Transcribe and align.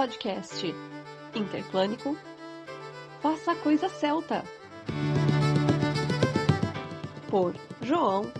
podcast. 0.00 0.74
Interplânico 1.34 2.16
Faça 3.20 3.52
a 3.52 3.56
Coisa 3.56 3.86
Celta 3.86 4.42
por 7.28 7.54
João 7.82 8.32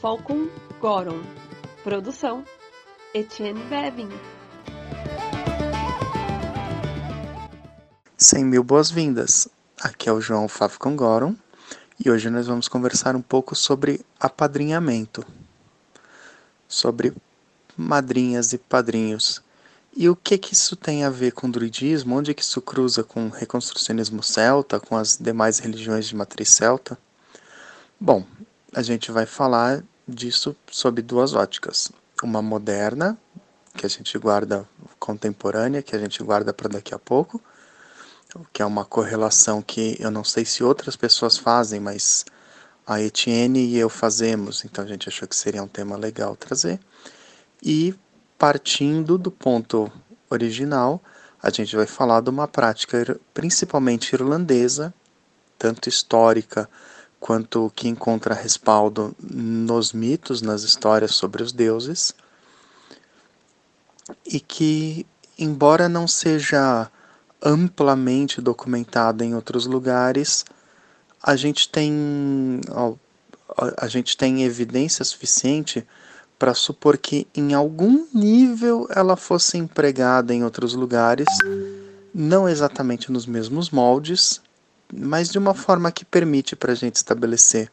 Falcon 0.00 0.48
Goron. 0.80 1.22
Produção 1.84 2.44
Etienne 3.14 3.62
Bevin. 3.66 4.08
Cem 8.16 8.44
mil 8.44 8.64
boas-vindas! 8.64 9.46
Aqui 9.80 10.08
é 10.08 10.12
o 10.12 10.20
João 10.20 10.48
Falcon 10.48 10.96
Goron 10.96 11.36
e 12.04 12.10
hoje 12.10 12.28
nós 12.28 12.48
vamos 12.48 12.66
conversar 12.66 13.14
um 13.14 13.22
pouco 13.22 13.54
sobre 13.54 14.04
apadrinhamento, 14.18 15.24
sobre 16.66 17.14
madrinhas 17.76 18.52
e 18.52 18.58
padrinhos. 18.58 19.43
E 19.96 20.08
o 20.08 20.16
que 20.16 20.36
que 20.36 20.54
isso 20.54 20.74
tem 20.74 21.04
a 21.04 21.10
ver 21.10 21.30
com 21.32 21.48
druidismo? 21.48 22.16
Onde 22.16 22.34
que 22.34 22.42
isso 22.42 22.60
cruza 22.60 23.04
com 23.04 23.26
o 23.26 23.30
reconstrucionismo 23.30 24.24
celta, 24.24 24.80
com 24.80 24.96
as 24.96 25.16
demais 25.16 25.60
religiões 25.60 26.06
de 26.06 26.16
matriz 26.16 26.50
celta? 26.50 26.98
Bom, 28.00 28.24
a 28.72 28.82
gente 28.82 29.12
vai 29.12 29.24
falar 29.24 29.84
disso 30.06 30.56
sob 30.68 31.00
duas 31.00 31.32
óticas. 31.32 31.92
Uma 32.22 32.42
moderna, 32.42 33.16
que 33.76 33.86
a 33.86 33.88
gente 33.88 34.18
guarda 34.18 34.68
contemporânea, 34.98 35.82
que 35.82 35.94
a 35.94 35.98
gente 35.98 36.22
guarda 36.24 36.52
para 36.52 36.68
daqui 36.68 36.92
a 36.92 36.98
pouco, 36.98 37.40
que 38.52 38.62
é 38.62 38.66
uma 38.66 38.84
correlação 38.84 39.62
que 39.62 39.96
eu 40.00 40.10
não 40.10 40.24
sei 40.24 40.44
se 40.44 40.64
outras 40.64 40.96
pessoas 40.96 41.38
fazem, 41.38 41.78
mas 41.78 42.24
a 42.86 43.00
Etienne 43.00 43.60
e 43.60 43.78
eu 43.78 43.88
fazemos, 43.88 44.64
então 44.64 44.84
a 44.84 44.86
gente 44.86 45.08
achou 45.08 45.26
que 45.28 45.36
seria 45.36 45.62
um 45.62 45.68
tema 45.68 45.96
legal 45.96 46.34
trazer. 46.34 46.80
E 47.62 47.94
partindo 48.44 49.16
do 49.16 49.30
ponto 49.30 49.90
original, 50.28 51.02
a 51.42 51.48
gente 51.48 51.74
vai 51.74 51.86
falar 51.86 52.20
de 52.20 52.28
uma 52.28 52.46
prática 52.46 53.18
principalmente 53.32 54.12
irlandesa, 54.12 54.92
tanto 55.58 55.88
histórica 55.88 56.68
quanto 57.18 57.72
que 57.74 57.88
encontra 57.88 58.34
respaldo 58.34 59.16
nos 59.18 59.94
mitos, 59.94 60.42
nas 60.42 60.62
histórias 60.62 61.14
sobre 61.14 61.42
os 61.42 61.52
deuses, 61.52 62.14
e 64.26 64.38
que, 64.38 65.06
embora 65.38 65.88
não 65.88 66.06
seja 66.06 66.90
amplamente 67.42 68.42
documentada 68.42 69.24
em 69.24 69.34
outros 69.34 69.64
lugares, 69.64 70.44
a 71.22 71.34
gente 71.34 71.66
tem, 71.66 72.60
a 73.78 73.88
gente 73.88 74.18
tem 74.18 74.44
evidência 74.44 75.02
suficiente 75.02 75.82
para 76.44 76.52
supor 76.52 76.98
que 76.98 77.26
em 77.34 77.54
algum 77.54 78.06
nível 78.12 78.86
ela 78.90 79.16
fosse 79.16 79.56
empregada 79.56 80.34
em 80.34 80.44
outros 80.44 80.74
lugares, 80.74 81.26
não 82.14 82.46
exatamente 82.46 83.10
nos 83.10 83.24
mesmos 83.24 83.70
moldes, 83.70 84.42
mas 84.92 85.30
de 85.30 85.38
uma 85.38 85.54
forma 85.54 85.90
que 85.90 86.04
permite 86.04 86.54
para 86.54 86.72
a 86.72 86.74
gente 86.74 86.96
estabelecer 86.96 87.72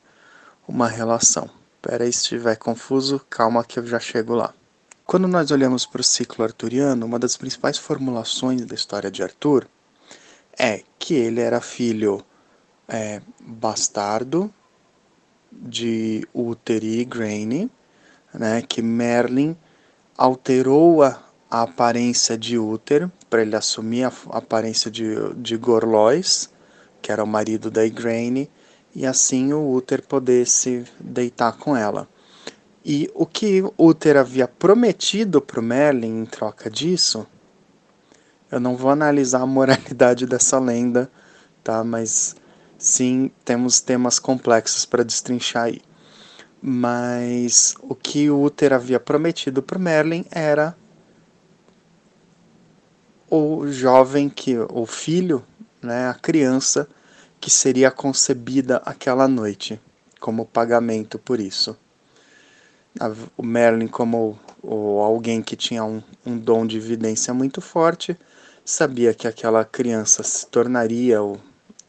uma 0.65 0.87
relação. 0.87 1.49
Espera 1.75 2.05
aí, 2.05 2.13
se 2.13 2.19
estiver 2.19 2.55
confuso, 2.55 3.19
calma 3.29 3.61
que 3.65 3.77
eu 3.77 3.85
já 3.85 3.99
chego 3.99 4.35
lá. 4.35 4.53
Quando 5.05 5.27
nós 5.27 5.51
olhamos 5.51 5.85
para 5.85 5.99
o 5.99 6.03
ciclo 6.05 6.45
arturiano, 6.45 7.05
uma 7.05 7.19
das 7.19 7.35
principais 7.35 7.77
formulações 7.77 8.65
da 8.65 8.73
história 8.73 9.11
de 9.11 9.21
Arthur 9.21 9.67
é 10.57 10.81
que 10.97 11.13
ele 11.13 11.41
era 11.41 11.59
filho 11.59 12.23
é, 12.87 13.21
bastardo 13.37 14.49
de 15.51 16.25
Uther 16.33 16.85
e 16.85 17.01
Igraine, 17.01 17.69
né, 18.33 18.61
que 18.61 18.81
Merlin 18.81 19.55
alterou 20.17 21.03
a, 21.03 21.21
a 21.49 21.63
aparência 21.63 22.37
de 22.37 22.57
Uther 22.57 23.09
para 23.29 23.41
ele 23.41 23.55
assumir 23.55 24.03
a, 24.03 24.11
a 24.29 24.37
aparência 24.37 24.89
de, 24.89 25.15
de 25.35 25.57
Gorlois, 25.57 26.49
que 27.01 27.11
era 27.11 27.23
o 27.23 27.27
marido 27.27 27.71
da 27.71 27.85
Igraine, 27.85 28.49
e 28.93 29.05
assim 29.05 29.53
o 29.53 29.73
Uther 29.73 30.01
pudesse 30.05 30.85
deitar 30.99 31.53
com 31.57 31.75
ela. 31.75 32.07
E 32.83 33.09
o 33.13 33.25
que 33.25 33.63
Uther 33.77 34.17
havia 34.17 34.47
prometido 34.47 35.41
para 35.41 35.59
o 35.59 35.63
Merlin 35.63 36.21
em 36.21 36.25
troca 36.25 36.69
disso, 36.69 37.27
eu 38.51 38.59
não 38.59 38.75
vou 38.75 38.91
analisar 38.91 39.41
a 39.41 39.45
moralidade 39.45 40.25
dessa 40.25 40.59
lenda, 40.59 41.09
tá? 41.63 41.83
Mas 41.83 42.35
sim, 42.77 43.31
temos 43.45 43.79
temas 43.79 44.19
complexos 44.19 44.85
para 44.85 45.03
destrinchar 45.03 45.65
aí. 45.65 45.81
Mas 46.61 47.75
o 47.81 47.95
que 47.95 48.29
o 48.29 48.43
Uther 48.43 48.73
havia 48.73 48.99
prometido 48.99 49.63
para 49.63 49.79
Merlin 49.79 50.25
era 50.29 50.75
o 53.29 53.65
jovem 53.67 54.29
que 54.29 54.57
o 54.57 54.85
filho, 54.85 55.43
né, 55.81 56.09
a 56.09 56.13
criança 56.13 56.87
que 57.39 57.49
seria 57.49 57.89
concebida 57.89 58.77
aquela 58.85 59.27
noite 59.27 59.81
como 60.19 60.45
pagamento 60.45 61.17
por 61.17 61.39
isso. 61.39 61.75
O 63.35 63.41
Merlin 63.41 63.87
como 63.87 64.37
alguém 64.63 65.41
que 65.41 65.55
tinha 65.55 65.83
um, 65.83 66.03
um 66.25 66.37
dom 66.37 66.67
de 66.67 66.77
evidência 66.77 67.33
muito 67.33 67.61
forte, 67.61 68.15
sabia 68.63 69.13
que 69.13 69.27
aquela 69.27 69.65
criança 69.65 70.21
se 70.23 70.45
tornaria 70.45 71.23
o, 71.23 71.39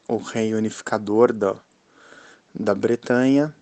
o 0.07 0.17
rei 0.17 0.55
unificador 0.55 1.31
da, 1.31 1.57
da 2.55 2.73
Bretanha, 2.73 3.53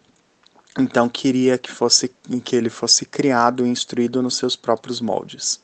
então 0.77 1.09
queria 1.09 1.57
que, 1.57 1.71
fosse, 1.71 2.09
que 2.43 2.55
ele 2.55 2.69
fosse 2.69 3.05
criado 3.05 3.65
e 3.65 3.69
instruído 3.69 4.21
nos 4.21 4.37
seus 4.37 4.55
próprios 4.55 5.01
moldes. 5.01 5.59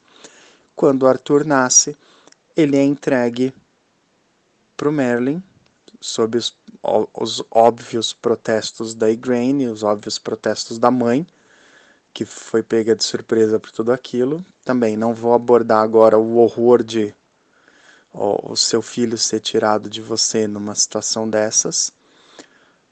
Quando 0.76 1.08
Arthur 1.08 1.46
nasce, 1.46 1.96
ele 2.56 2.76
é 2.76 2.84
entregue 2.84 3.54
para 4.76 4.90
o 4.90 4.92
Merlin, 4.92 5.42
sob 6.00 6.38
os, 6.38 6.56
os 7.14 7.44
óbvios 7.50 8.14
protestos 8.14 8.94
da 8.94 9.10
Igraine, 9.10 9.68
os 9.68 9.82
óbvios 9.82 10.20
protestos 10.20 10.78
da 10.78 10.92
mãe, 10.92 11.26
que 12.14 12.26
foi 12.26 12.62
pega 12.62 12.96
de 12.96 13.04
surpresa 13.04 13.60
por 13.60 13.72
tudo 13.72 13.92
aquilo. 13.92 14.46
Também 14.64 14.98
não 14.98 15.14
vou 15.14 15.34
abordar 15.34 15.84
agora 15.84 16.18
o 16.18 16.38
horror 16.38 16.84
de 16.84 17.14
ó, 18.14 18.52
o 18.52 18.58
seu 18.58 18.82
filho 18.82 19.18
ser 19.18 19.40
tirado 19.40 19.90
de 19.90 20.02
você 20.02 20.48
numa 20.48 20.76
situação 20.76 21.30
dessas. 21.30 21.94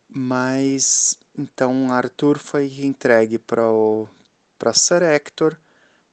Mas 0.10 1.20
então 1.38 1.92
Arthur 1.92 2.38
foi 2.38 2.68
entregue 2.82 3.40
para 3.40 4.74
Sir 4.74 5.04
Hector, 5.04 5.58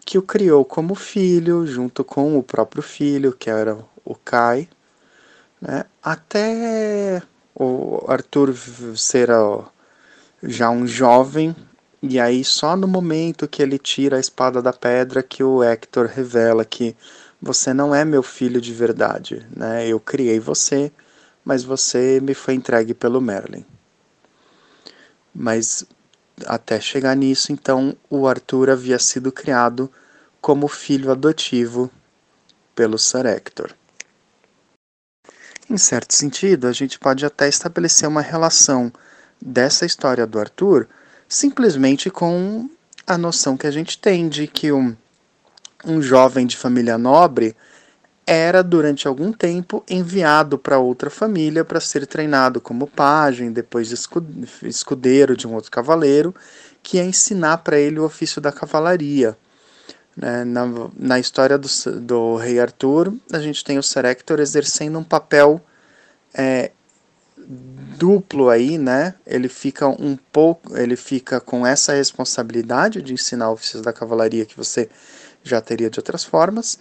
que 0.04 0.18
o 0.18 0.22
criou 0.22 0.64
como 0.64 0.94
filho, 0.94 1.66
junto 1.66 2.02
com 2.04 2.38
o 2.38 2.42
próprio 2.42 2.82
filho, 2.82 3.32
que 3.32 3.50
era 3.50 3.78
o 4.04 4.14
Kai, 4.14 4.68
né? 5.60 5.84
até 6.02 7.22
o 7.54 8.04
Arthur 8.08 8.54
ser 8.96 9.28
já 10.42 10.70
um 10.70 10.86
jovem 10.86 11.54
e 12.04 12.18
aí, 12.18 12.42
só 12.42 12.74
no 12.76 12.88
momento 12.88 13.46
que 13.46 13.62
ele 13.62 13.78
tira 13.78 14.16
a 14.16 14.20
espada 14.20 14.60
da 14.60 14.72
pedra, 14.72 15.22
que 15.22 15.44
o 15.44 15.62
Hector 15.62 16.06
revela 16.06 16.64
que 16.64 16.96
você 17.40 17.72
não 17.72 17.94
é 17.94 18.04
meu 18.04 18.24
filho 18.24 18.60
de 18.60 18.72
verdade, 18.72 19.46
né? 19.54 19.86
Eu 19.86 20.00
criei 20.00 20.40
você, 20.40 20.90
mas 21.44 21.62
você 21.62 22.18
me 22.20 22.34
foi 22.34 22.54
entregue 22.54 22.92
pelo 22.92 23.20
Merlin. 23.20 23.64
Mas 25.34 25.84
até 26.46 26.80
chegar 26.80 27.16
nisso, 27.16 27.52
então, 27.52 27.96
o 28.10 28.26
Arthur 28.26 28.70
havia 28.70 28.98
sido 28.98 29.30
criado 29.30 29.90
como 30.40 30.68
filho 30.68 31.10
adotivo 31.10 31.90
pelo 32.74 32.98
Sir 32.98 33.26
Hector. 33.26 33.72
Em 35.70 35.78
certo 35.78 36.14
sentido, 36.14 36.66
a 36.66 36.72
gente 36.72 36.98
pode 36.98 37.24
até 37.24 37.48
estabelecer 37.48 38.08
uma 38.08 38.20
relação 38.20 38.92
dessa 39.40 39.86
história 39.86 40.26
do 40.26 40.38
Arthur 40.38 40.86
simplesmente 41.28 42.10
com 42.10 42.68
a 43.06 43.16
noção 43.16 43.56
que 43.56 43.66
a 43.66 43.70
gente 43.70 43.98
tem 43.98 44.28
de 44.28 44.46
que 44.46 44.70
um, 44.70 44.94
um 45.84 46.02
jovem 46.02 46.46
de 46.46 46.56
família 46.56 46.98
nobre 46.98 47.56
era 48.26 48.62
durante 48.62 49.08
algum 49.08 49.32
tempo 49.32 49.84
enviado 49.88 50.56
para 50.58 50.78
outra 50.78 51.10
família 51.10 51.64
para 51.64 51.80
ser 51.80 52.06
treinado 52.06 52.60
como 52.60 52.86
pajem, 52.86 53.52
depois 53.52 53.92
escudeiro 54.62 55.36
de 55.36 55.46
um 55.46 55.54
outro 55.54 55.70
cavaleiro, 55.70 56.34
que 56.82 56.96
ia 56.96 57.04
ensinar 57.04 57.58
para 57.58 57.78
ele 57.78 57.98
o 57.98 58.04
ofício 58.04 58.40
da 58.40 58.52
cavalaria. 58.52 59.36
Né? 60.16 60.44
Na, 60.44 60.66
na 60.96 61.18
história 61.18 61.58
do, 61.58 61.68
do 62.00 62.36
rei 62.36 62.60
Arthur, 62.60 63.14
a 63.32 63.38
gente 63.38 63.64
tem 63.64 63.78
o 63.78 63.82
Ser 63.82 64.04
Hector 64.04 64.40
exercendo 64.40 64.98
um 64.98 65.04
papel 65.04 65.60
é, 66.34 66.70
duplo 67.98 68.48
aí, 68.48 68.78
né? 68.78 69.14
Ele 69.26 69.48
fica 69.48 69.88
um 69.88 70.16
pouco, 70.16 70.76
ele 70.76 70.96
fica 70.96 71.40
com 71.40 71.66
essa 71.66 71.94
responsabilidade 71.94 73.02
de 73.02 73.14
ensinar 73.14 73.50
ofícios 73.50 73.82
da 73.82 73.92
cavalaria 73.92 74.44
que 74.44 74.56
você 74.56 74.88
já 75.42 75.60
teria 75.60 75.90
de 75.90 75.98
outras 75.98 76.24
formas, 76.24 76.78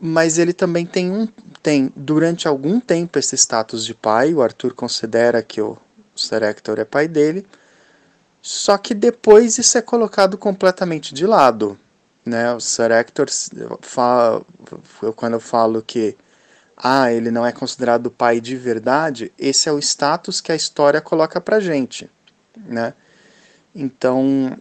mas 0.00 0.38
ele 0.38 0.52
também 0.52 0.86
tem 0.86 1.10
um 1.10 1.26
tem 1.62 1.92
durante 1.96 2.46
algum 2.46 2.78
tempo 2.78 3.18
esse 3.18 3.36
status 3.36 3.84
de 3.84 3.94
pai. 3.94 4.32
O 4.32 4.42
Arthur 4.42 4.72
considera 4.74 5.42
que 5.42 5.60
o 5.60 5.76
Sir 6.14 6.42
Hector 6.42 6.78
é 6.78 6.84
pai 6.84 7.08
dele, 7.08 7.46
só 8.40 8.78
que 8.78 8.94
depois 8.94 9.58
isso 9.58 9.76
é 9.76 9.82
colocado 9.82 10.38
completamente 10.38 11.12
de 11.12 11.26
lado. 11.26 11.78
Né? 12.24 12.52
O 12.54 12.60
Sir 12.60 12.90
Hector, 12.90 13.26
quando 15.16 15.34
eu 15.34 15.40
falo 15.40 15.82
que 15.82 16.16
ah, 16.76 17.12
ele 17.12 17.30
não 17.30 17.44
é 17.44 17.50
considerado 17.50 18.10
pai 18.10 18.40
de 18.40 18.56
verdade, 18.56 19.32
esse 19.36 19.68
é 19.68 19.72
o 19.72 19.78
status 19.78 20.40
que 20.40 20.52
a 20.52 20.56
história 20.56 21.00
coloca 21.00 21.40
pra 21.40 21.58
gente, 21.58 22.08
né? 22.56 22.94
Então, 23.74 24.56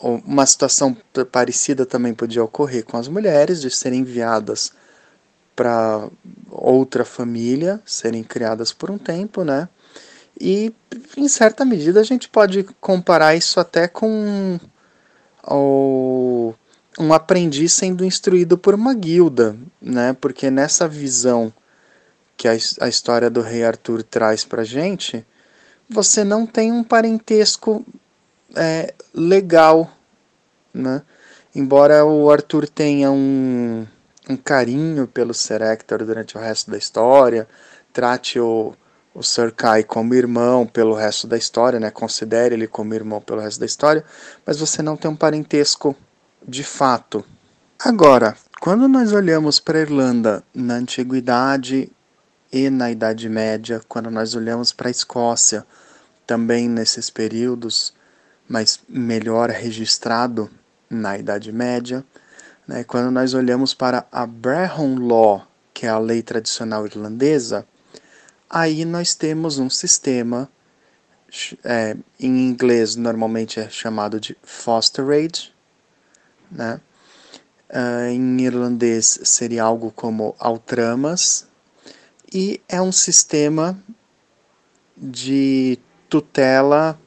uma 0.00 0.46
situação 0.46 0.96
parecida 1.32 1.84
também 1.84 2.14
podia 2.14 2.42
ocorrer 2.42 2.84
com 2.84 2.96
as 2.96 3.08
mulheres, 3.08 3.60
de 3.60 3.70
serem 3.70 4.00
enviadas 4.00 4.72
para 5.56 6.08
outra 6.50 7.04
família, 7.04 7.80
serem 7.84 8.22
criadas 8.22 8.72
por 8.72 8.90
um 8.90 8.98
tempo, 8.98 9.42
né? 9.42 9.68
E, 10.40 10.72
em 11.16 11.26
certa 11.26 11.64
medida, 11.64 12.00
a 12.00 12.04
gente 12.04 12.28
pode 12.28 12.62
comparar 12.80 13.34
isso 13.34 13.58
até 13.58 13.88
com 13.88 14.60
o 15.44 16.54
um 16.98 17.12
aprendiz 17.12 17.72
sendo 17.72 18.04
instruído 18.04 18.56
por 18.56 18.74
uma 18.74 18.94
guilda, 18.94 19.56
né? 19.80 20.16
Porque 20.20 20.50
nessa 20.50 20.86
visão 20.86 21.52
que 22.36 22.46
a, 22.46 22.56
a 22.80 22.88
história 22.88 23.28
do 23.28 23.40
rei 23.40 23.64
Arthur 23.64 24.02
traz 24.04 24.44
para 24.44 24.62
gente, 24.62 25.26
você 25.88 26.22
não 26.22 26.46
tem 26.46 26.70
um 26.70 26.84
parentesco 26.84 27.84
é, 28.56 28.94
legal, 29.14 29.90
né? 30.72 31.02
Embora 31.54 32.04
o 32.04 32.30
Arthur 32.30 32.68
tenha 32.68 33.10
um, 33.10 33.86
um 34.28 34.36
carinho 34.36 35.06
pelo 35.06 35.34
Ser 35.34 35.62
Hector 35.62 36.04
durante 36.04 36.36
o 36.36 36.40
resto 36.40 36.70
da 36.70 36.78
história, 36.78 37.48
trate 37.92 38.38
o, 38.38 38.74
o 39.14 39.22
Sir 39.22 39.52
Kai 39.52 39.82
como 39.82 40.14
irmão 40.14 40.66
pelo 40.66 40.94
resto 40.94 41.26
da 41.26 41.36
história, 41.36 41.80
né? 41.80 41.90
Considere 41.90 42.54
ele 42.54 42.68
como 42.68 42.94
irmão 42.94 43.20
pelo 43.20 43.40
resto 43.40 43.60
da 43.60 43.66
história, 43.66 44.04
mas 44.46 44.58
você 44.58 44.82
não 44.82 44.96
tem 44.96 45.10
um 45.10 45.16
parentesco 45.16 45.96
de 46.46 46.62
fato. 46.62 47.24
Agora, 47.78 48.36
quando 48.60 48.86
nós 48.88 49.12
olhamos 49.12 49.58
para 49.58 49.78
a 49.78 49.82
Irlanda 49.82 50.42
na 50.54 50.74
Antiguidade 50.74 51.90
e 52.52 52.70
na 52.70 52.90
Idade 52.90 53.28
Média, 53.28 53.80
quando 53.88 54.10
nós 54.10 54.34
olhamos 54.34 54.72
para 54.72 54.88
a 54.88 54.90
Escócia, 54.90 55.66
também 56.26 56.68
nesses 56.68 57.08
períodos, 57.08 57.94
mas 58.48 58.80
melhor 58.88 59.50
registrado 59.50 60.50
na 60.88 61.18
Idade 61.18 61.52
Média, 61.52 62.04
né, 62.66 62.82
quando 62.82 63.10
nós 63.10 63.34
olhamos 63.34 63.74
para 63.74 64.06
a 64.10 64.26
Brehon 64.26 64.96
Law, 64.96 65.46
que 65.74 65.86
é 65.86 65.88
a 65.90 65.98
lei 65.98 66.22
tradicional 66.22 66.86
irlandesa, 66.86 67.66
aí 68.48 68.84
nós 68.84 69.14
temos 69.14 69.58
um 69.58 69.68
sistema, 69.68 70.50
é, 71.62 71.96
em 72.18 72.48
inglês 72.48 72.96
normalmente 72.96 73.60
é 73.60 73.68
chamado 73.68 74.18
de 74.18 74.36
fosterage, 74.42 75.52
né? 76.50 76.80
Uh, 77.70 78.08
em 78.08 78.40
irlandês 78.40 79.20
seria 79.24 79.62
algo 79.62 79.90
como 79.90 80.34
altramas, 80.38 81.46
e 82.32 82.62
é 82.66 82.80
um 82.80 82.90
sistema 82.90 83.78
de 84.96 85.78
tutela 86.08 86.98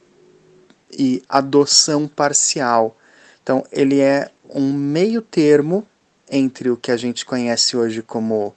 e 0.92 1.24
adoção 1.30 2.08
parcial. 2.08 2.98
Então, 3.44 3.66
ele 3.72 4.00
é 4.00 4.30
um 4.50 4.74
meio 4.74 5.22
termo 5.22 5.86
entre 6.30 6.70
o 6.70 6.78
que 6.78 6.92
a 6.92 6.98
gente 6.98 7.26
conhece 7.26 7.76
hoje 7.76 8.02
como 8.02 8.56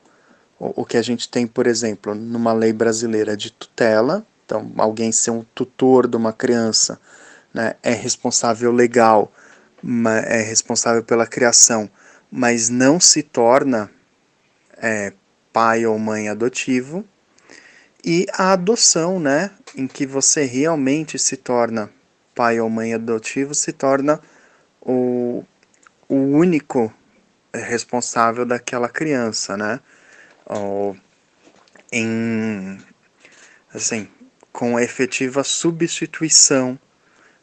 o 0.59 0.85
que 0.85 0.97
a 0.97 1.03
gente 1.03 1.29
tem, 1.29 1.47
por 1.47 1.67
exemplo, 1.67 2.15
numa 2.15 2.53
lei 2.53 2.73
brasileira 2.73 3.37
de 3.37 3.51
tutela, 3.51 4.25
então 4.45 4.71
alguém 4.77 5.11
ser 5.11 5.31
um 5.31 5.45
tutor 5.55 6.07
de 6.07 6.17
uma 6.17 6.33
criança 6.33 6.99
né, 7.53 7.75
é 7.83 7.93
responsável 7.93 8.73
legal 8.73 9.33
é 10.27 10.41
responsável 10.41 11.03
pela 11.03 11.27
criação, 11.27 11.91
mas 12.31 12.69
não 12.69 12.99
se 12.99 13.23
torna 13.23 13.91
é, 14.79 15.13
pai 15.53 15.85
ou 15.85 15.99
mãe 15.99 16.29
adotivo, 16.29 17.05
e 18.05 18.27
a 18.33 18.53
adoção, 18.53 19.19
né, 19.19 19.51
em 19.77 19.87
que 19.87 20.07
você 20.07 20.45
realmente 20.45 21.19
se 21.19 21.37
torna 21.37 21.91
pai 22.35 22.61
ou 22.61 22.69
mãe 22.69 22.95
adotivo, 22.95 23.55
se 23.55 23.73
torna 23.73 24.21
o, 24.81 25.45
o 26.09 26.15
único 26.15 26.93
responsável 27.55 28.45
daquela 28.45 28.89
criança, 28.89 29.57
né? 29.57 29.81
Ou, 30.47 30.97
em 31.93 32.79
assim, 33.73 34.09
com 34.53 34.79
efetiva 34.79 35.43
substituição 35.43 36.79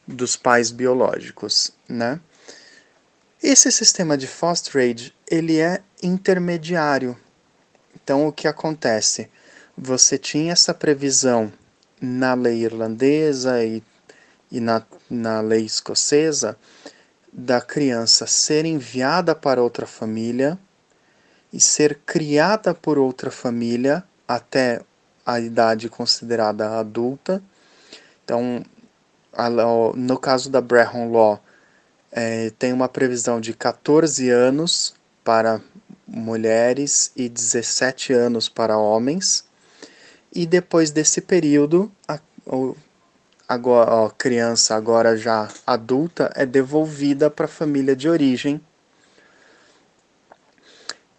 dos 0.07 0.35
pais 0.35 0.71
biológicos, 0.71 1.73
né? 1.88 2.19
Esse 3.41 3.71
sistema 3.71 4.17
de 4.17 4.27
fosterage 4.27 5.13
ele 5.29 5.59
é 5.59 5.81
intermediário. 6.03 7.17
Então 7.95 8.27
o 8.27 8.31
que 8.31 8.47
acontece? 8.47 9.29
Você 9.77 10.17
tinha 10.17 10.53
essa 10.53 10.73
previsão 10.73 11.51
na 11.99 12.33
lei 12.33 12.63
irlandesa 12.63 13.63
e, 13.63 13.83
e 14.51 14.59
na, 14.59 14.83
na 15.09 15.42
lei 15.42 15.65
escocesa 15.65 16.57
da 17.31 17.62
criança 17.62 18.27
ser 18.27 18.65
enviada 18.65 19.33
para 19.33 19.63
outra 19.63 19.88
família 19.88 20.59
e 21.53 21.59
ser 21.59 22.00
criada 22.06 22.74
por 22.74 22.98
outra 22.98 23.31
família 23.31 24.03
até 24.27 24.81
a 25.25 25.39
idade 25.39 25.89
considerada 25.89 26.80
adulta. 26.80 27.42
Então, 28.24 28.63
no 29.95 30.18
caso 30.18 30.50
da 30.50 30.59
Brehon 30.59 31.12
Law, 31.12 31.42
é, 32.12 32.51
tem 32.59 32.74
uma 32.74 32.89
previsão 32.89 33.39
de 33.39 33.53
14 33.53 34.30
anos 34.30 34.94
para 35.24 35.62
mulheres 36.06 37.12
e 37.15 37.30
17 37.30 38.12
anos 38.12 38.50
para 38.50 38.77
homens. 38.77 39.45
E 40.33 40.45
depois 40.45 40.92
desse 40.92 41.21
período, 41.21 41.92
a, 42.07 42.19
a, 43.56 44.06
a 44.06 44.09
criança, 44.12 44.75
agora 44.75 45.18
já 45.18 45.50
adulta, 45.65 46.31
é 46.36 46.45
devolvida 46.45 47.30
para 47.30 47.45
a 47.45 47.50
família 47.50 47.95
de 47.95 48.07
origem. 48.07 48.62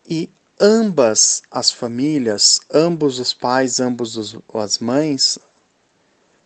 E 0.08 0.30
ambas 0.60 1.42
as 1.50 1.70
famílias, 1.70 2.60
ambos 2.72 3.18
os 3.18 3.34
pais, 3.34 3.80
ambos 3.80 4.16
os, 4.16 4.38
as 4.54 4.78
mães, 4.78 5.38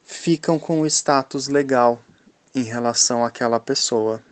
ficam 0.03 0.59
com 0.59 0.81
o 0.81 0.87
status 0.87 1.49
legal 1.49 2.03
em 2.55 2.62
relação 2.62 3.25
àquela 3.25 3.61
pessoa. 3.61 4.23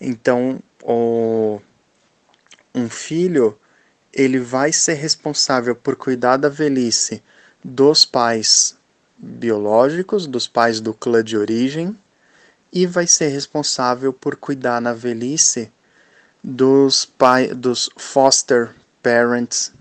Então, 0.00 0.60
o, 0.82 1.60
um 2.74 2.88
filho 2.90 3.58
ele 4.12 4.40
vai 4.40 4.72
ser 4.72 4.94
responsável 4.94 5.76
por 5.76 5.94
cuidar 5.94 6.36
da 6.36 6.48
velhice 6.48 7.22
dos 7.62 8.04
pais 8.04 8.79
biológicos, 9.20 10.26
dos 10.26 10.48
pais 10.48 10.80
do 10.80 10.94
clã 10.94 11.22
de 11.22 11.36
origem, 11.36 11.96
e 12.72 12.86
vai 12.86 13.06
ser 13.06 13.28
responsável 13.28 14.12
por 14.12 14.36
cuidar 14.36 14.80
na 14.80 14.92
velhice 14.92 15.70
dos 16.42 17.04
pai, 17.04 17.48
dos 17.48 17.90
foster 17.96 18.74
parents. 19.02 19.72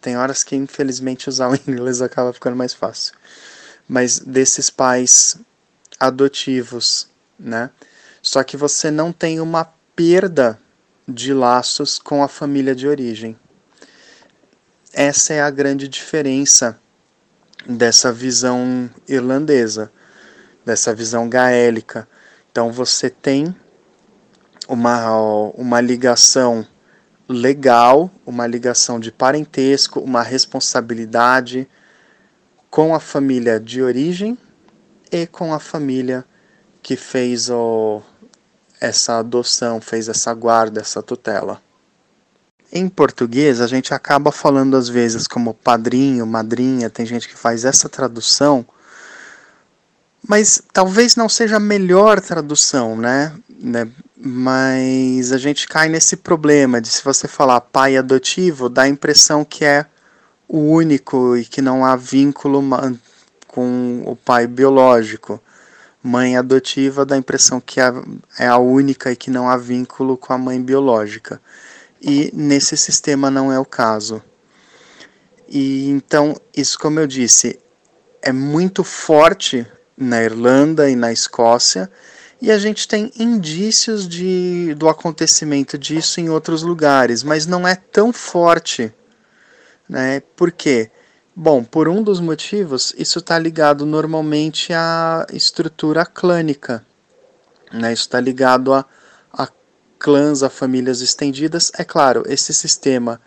Tem 0.00 0.16
horas 0.16 0.42
que 0.44 0.56
infelizmente 0.56 1.28
usar 1.28 1.50
o 1.50 1.54
inglês 1.68 2.00
acaba 2.00 2.32
ficando 2.32 2.56
mais 2.56 2.72
fácil. 2.72 3.14
Mas 3.88 4.18
desses 4.18 4.70
pais 4.70 5.36
adotivos 6.00 7.08
né? 7.38 7.70
Só 8.22 8.42
que 8.42 8.56
você 8.56 8.90
não 8.90 9.12
tem 9.12 9.40
uma 9.40 9.64
perda 9.94 10.58
de 11.06 11.32
laços 11.34 11.98
com 11.98 12.22
a 12.22 12.28
família 12.28 12.74
de 12.74 12.88
origem. 12.88 13.36
Essa 14.92 15.34
é 15.34 15.40
a 15.40 15.50
grande 15.50 15.88
diferença 15.88 16.78
dessa 17.66 18.12
visão 18.12 18.90
irlandesa, 19.08 19.90
dessa 20.64 20.94
visão 20.94 21.28
gaélica. 21.28 22.08
Então 22.50 22.72
você 22.72 23.10
tem 23.10 23.54
uma, 24.68 25.10
uma 25.54 25.80
ligação 25.80 26.66
legal, 27.28 28.10
uma 28.26 28.46
ligação 28.46 29.00
de 29.00 29.10
parentesco, 29.10 30.00
uma 30.00 30.22
responsabilidade 30.22 31.68
com 32.70 32.94
a 32.94 33.00
família 33.00 33.58
de 33.58 33.82
origem 33.82 34.36
e 35.10 35.26
com 35.26 35.54
a 35.54 35.58
família 35.58 36.24
que 36.82 36.96
fez 36.96 37.48
o, 37.48 38.02
essa 38.80 39.18
adoção, 39.18 39.80
fez 39.80 40.08
essa 40.08 40.34
guarda, 40.34 40.80
essa 40.80 41.02
tutela. 41.02 41.62
Em 42.76 42.88
português, 42.88 43.60
a 43.60 43.68
gente 43.68 43.94
acaba 43.94 44.32
falando 44.32 44.76
às 44.76 44.88
vezes 44.88 45.28
como 45.28 45.54
padrinho, 45.54 46.26
madrinha, 46.26 46.90
tem 46.90 47.06
gente 47.06 47.28
que 47.28 47.36
faz 47.36 47.64
essa 47.64 47.88
tradução, 47.88 48.66
mas 50.26 50.60
talvez 50.72 51.14
não 51.14 51.28
seja 51.28 51.58
a 51.58 51.60
melhor 51.60 52.20
tradução, 52.20 52.96
né? 52.96 53.32
né? 53.60 53.88
Mas 54.16 55.30
a 55.30 55.38
gente 55.38 55.68
cai 55.68 55.88
nesse 55.88 56.16
problema 56.16 56.80
de 56.80 56.88
se 56.88 57.04
você 57.04 57.28
falar 57.28 57.60
pai 57.60 57.96
adotivo, 57.96 58.68
dá 58.68 58.82
a 58.82 58.88
impressão 58.88 59.44
que 59.44 59.64
é 59.64 59.86
o 60.48 60.58
único 60.58 61.36
e 61.36 61.44
que 61.44 61.62
não 61.62 61.84
há 61.84 61.94
vínculo 61.94 62.60
com 63.46 64.02
o 64.04 64.16
pai 64.16 64.48
biológico 64.48 65.40
mãe 66.04 66.36
adotiva 66.36 67.06
dá 67.06 67.14
a 67.14 67.18
impressão 67.18 67.58
que 67.58 67.80
é 67.80 68.46
a 68.46 68.58
única 68.58 69.10
e 69.10 69.16
que 69.16 69.30
não 69.30 69.48
há 69.48 69.56
vínculo 69.56 70.18
com 70.18 70.34
a 70.34 70.38
mãe 70.38 70.60
biológica. 70.60 71.40
E 72.06 72.30
nesse 72.34 72.76
sistema 72.76 73.30
não 73.30 73.50
é 73.50 73.58
o 73.58 73.64
caso. 73.64 74.22
E 75.48 75.88
então, 75.88 76.36
isso, 76.54 76.78
como 76.78 77.00
eu 77.00 77.06
disse, 77.06 77.58
é 78.20 78.30
muito 78.30 78.84
forte 78.84 79.66
na 79.96 80.22
Irlanda 80.22 80.90
e 80.90 80.94
na 80.94 81.10
Escócia, 81.10 81.90
e 82.42 82.52
a 82.52 82.58
gente 82.58 82.86
tem 82.86 83.10
indícios 83.18 84.06
de, 84.06 84.74
do 84.74 84.86
acontecimento 84.86 85.78
disso 85.78 86.20
em 86.20 86.28
outros 86.28 86.62
lugares, 86.62 87.22
mas 87.22 87.46
não 87.46 87.66
é 87.66 87.74
tão 87.74 88.12
forte. 88.12 88.92
Né? 89.88 90.20
Por 90.36 90.52
quê? 90.52 90.90
Bom, 91.34 91.64
por 91.64 91.88
um 91.88 92.02
dos 92.02 92.20
motivos, 92.20 92.94
isso 92.98 93.18
está 93.18 93.38
ligado 93.38 93.86
normalmente 93.86 94.74
à 94.74 95.26
estrutura 95.32 96.04
clânica. 96.04 96.84
Né? 97.72 97.94
Isso 97.94 98.02
está 98.02 98.20
ligado 98.20 98.74
a, 98.74 98.84
clãs, 100.04 100.42
a 100.42 100.50
famílias 100.50 101.00
estendidas. 101.00 101.72
É 101.78 101.82
claro, 101.82 102.24
esse 102.26 102.52
sistema 102.52 103.18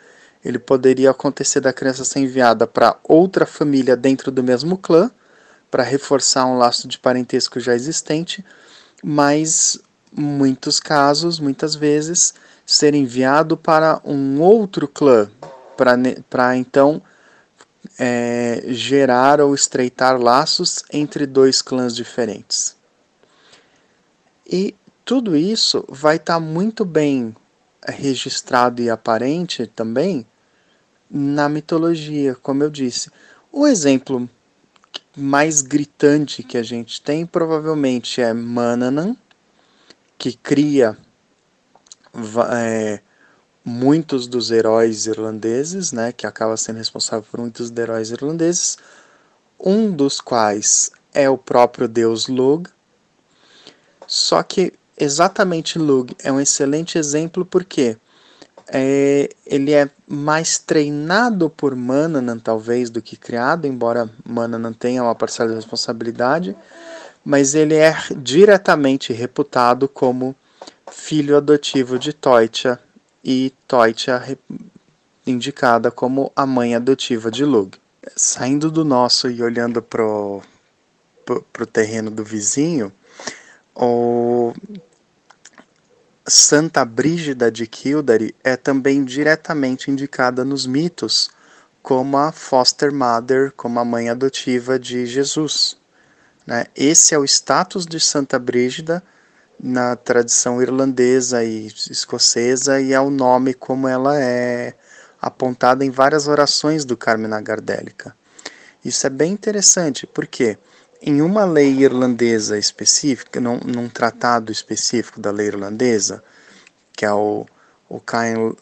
ele 0.46 0.60
poderia 0.60 1.10
acontecer 1.10 1.60
da 1.60 1.74
criança 1.74 2.06
ser 2.06 2.20
enviada 2.20 2.68
para 2.68 2.96
outra 3.04 3.48
família 3.48 3.98
dentro 3.98 4.30
do 4.30 4.44
mesmo 4.44 4.78
clã, 4.78 5.10
para 5.72 5.82
reforçar 5.82 6.46
um 6.46 6.56
laço 6.56 6.88
de 6.88 7.00
parentesco 7.00 7.60
já 7.60 7.74
existente, 7.74 8.46
mas 9.04 9.80
muitos 10.12 10.80
casos, 10.80 11.40
muitas 11.40 11.74
vezes, 11.74 12.36
ser 12.64 12.94
enviado 12.94 13.58
para 13.58 14.00
um 14.06 14.40
outro 14.40 14.88
clã, 14.88 15.32
para 16.30 16.56
então 16.56 17.02
é, 17.98 18.66
gerar 18.68 19.42
ou 19.42 19.56
estreitar 19.56 20.22
laços 20.22 20.84
entre 20.94 21.26
dois 21.26 21.60
clãs 21.60 21.96
diferentes. 21.96 22.76
E 24.46 24.76
tudo 25.08 25.38
isso 25.38 25.86
vai 25.88 26.18
estar 26.18 26.34
tá 26.34 26.40
muito 26.42 26.84
bem 26.84 27.34
registrado 27.88 28.82
e 28.82 28.90
aparente 28.90 29.66
também 29.66 30.28
na 31.10 31.48
mitologia, 31.48 32.36
como 32.36 32.62
eu 32.62 32.70
disse. 32.70 33.10
O 33.50 33.66
exemplo 33.66 34.30
mais 35.16 35.62
gritante 35.62 36.44
que 36.44 36.58
a 36.58 36.62
gente 36.62 37.02
tem 37.02 37.26
provavelmente 37.26 38.20
é 38.20 38.34
Manannan, 38.34 39.16
que 40.18 40.34
cria 40.34 40.98
é, 42.54 43.00
muitos 43.64 44.28
dos 44.28 44.52
heróis 44.52 45.06
irlandeses, 45.06 45.94
né, 45.94 46.12
que 46.12 46.28
acaba 46.28 46.58
sendo 46.58 46.80
responsável 46.80 47.26
por 47.32 47.40
muitos 47.40 47.72
dos 47.72 47.82
heróis 47.82 48.12
irlandeses, 48.12 48.78
um 49.58 49.90
dos 49.90 50.20
quais 50.20 50.92
é 51.14 51.30
o 51.30 51.38
próprio 51.38 51.88
deus 51.88 52.28
Lug. 52.28 52.70
Só 54.06 54.44
que 54.44 54.74
exatamente 54.98 55.78
Lug 55.78 56.16
é 56.24 56.32
um 56.32 56.40
excelente 56.40 56.98
exemplo 56.98 57.46
porque 57.46 57.98
é, 58.68 59.30
ele 59.46 59.74
é 59.74 59.90
mais 60.08 60.58
treinado 60.58 61.50
por 61.50 61.76
Mananan, 61.76 62.38
talvez, 62.38 62.90
do 62.90 63.02
que 63.02 63.16
criado, 63.16 63.66
embora 63.66 64.10
Mananan 64.26 64.74
tenha 64.74 65.04
uma 65.04 65.16
parcela 65.16 65.50
de 65.50 65.56
responsabilidade, 65.56 66.56
mas 67.24 67.56
ele 67.56 67.76
é 67.76 67.96
diretamente 68.16 69.14
reputado 69.14 69.88
como 69.88 70.36
filho 70.92 71.38
adotivo 71.38 71.98
de 71.98 72.14
Toitcha, 72.14 72.80
e 73.24 73.54
Toitcha 73.68 74.38
indicada 75.26 75.92
como 75.92 76.32
a 76.36 76.46
mãe 76.46 76.76
adotiva 76.76 77.30
de 77.30 77.44
Lug. 77.44 77.78
Saindo 78.16 78.72
do 78.72 78.86
nosso 78.86 79.30
e 79.30 79.44
olhando 79.44 79.82
pro, 79.82 80.42
pro, 81.26 81.42
pro 81.52 81.66
terreno 81.66 82.10
do 82.10 82.24
vizinho, 82.24 82.92
o 83.76 84.54
Santa 86.30 86.84
Brígida 86.84 87.50
de 87.50 87.66
Kildare 87.66 88.36
é 88.44 88.58
também 88.58 89.06
diretamente 89.06 89.90
indicada 89.90 90.44
nos 90.44 90.66
mitos 90.66 91.30
como 91.82 92.18
a 92.18 92.34
foster 92.34 92.94
mother, 92.94 93.54
como 93.56 93.80
a 93.80 93.86
mãe 93.86 94.10
adotiva 94.10 94.78
de 94.78 95.06
Jesus. 95.06 95.78
Né? 96.46 96.66
Esse 96.76 97.16
é 97.16 97.18
o 97.18 97.24
status 97.24 97.86
de 97.86 97.98
Santa 97.98 98.38
Brígida 98.38 99.02
na 99.58 99.96
tradição 99.96 100.62
irlandesa 100.62 101.46
e 101.46 101.68
escocesa 101.68 102.82
e 102.82 102.92
é 102.92 103.00
o 103.00 103.10
nome 103.10 103.54
como 103.54 103.88
ela 103.88 104.22
é 104.22 104.74
apontada 105.22 105.86
em 105.86 105.90
várias 105.90 106.28
orações 106.28 106.84
do 106.84 106.98
Carmina 106.98 107.40
Gardélica. 107.40 108.14
Isso 108.84 109.08
é 109.08 109.10
bem 109.10 109.32
interessante, 109.32 110.06
porque 110.06 110.58
em 111.02 111.22
uma 111.22 111.46
lei 111.46 111.84
irlandesa 111.84 112.58
específica, 112.58 113.40
num, 113.40 113.60
num 113.60 113.90
tratado 113.90 114.52
específico 114.52 115.20
da 115.20 115.32
lei 115.32 115.48
irlandesa, 115.48 116.24
que 116.94 117.06
é 117.06 117.14
o, 117.14 117.46
o 117.88 118.00
Cain 118.00 118.56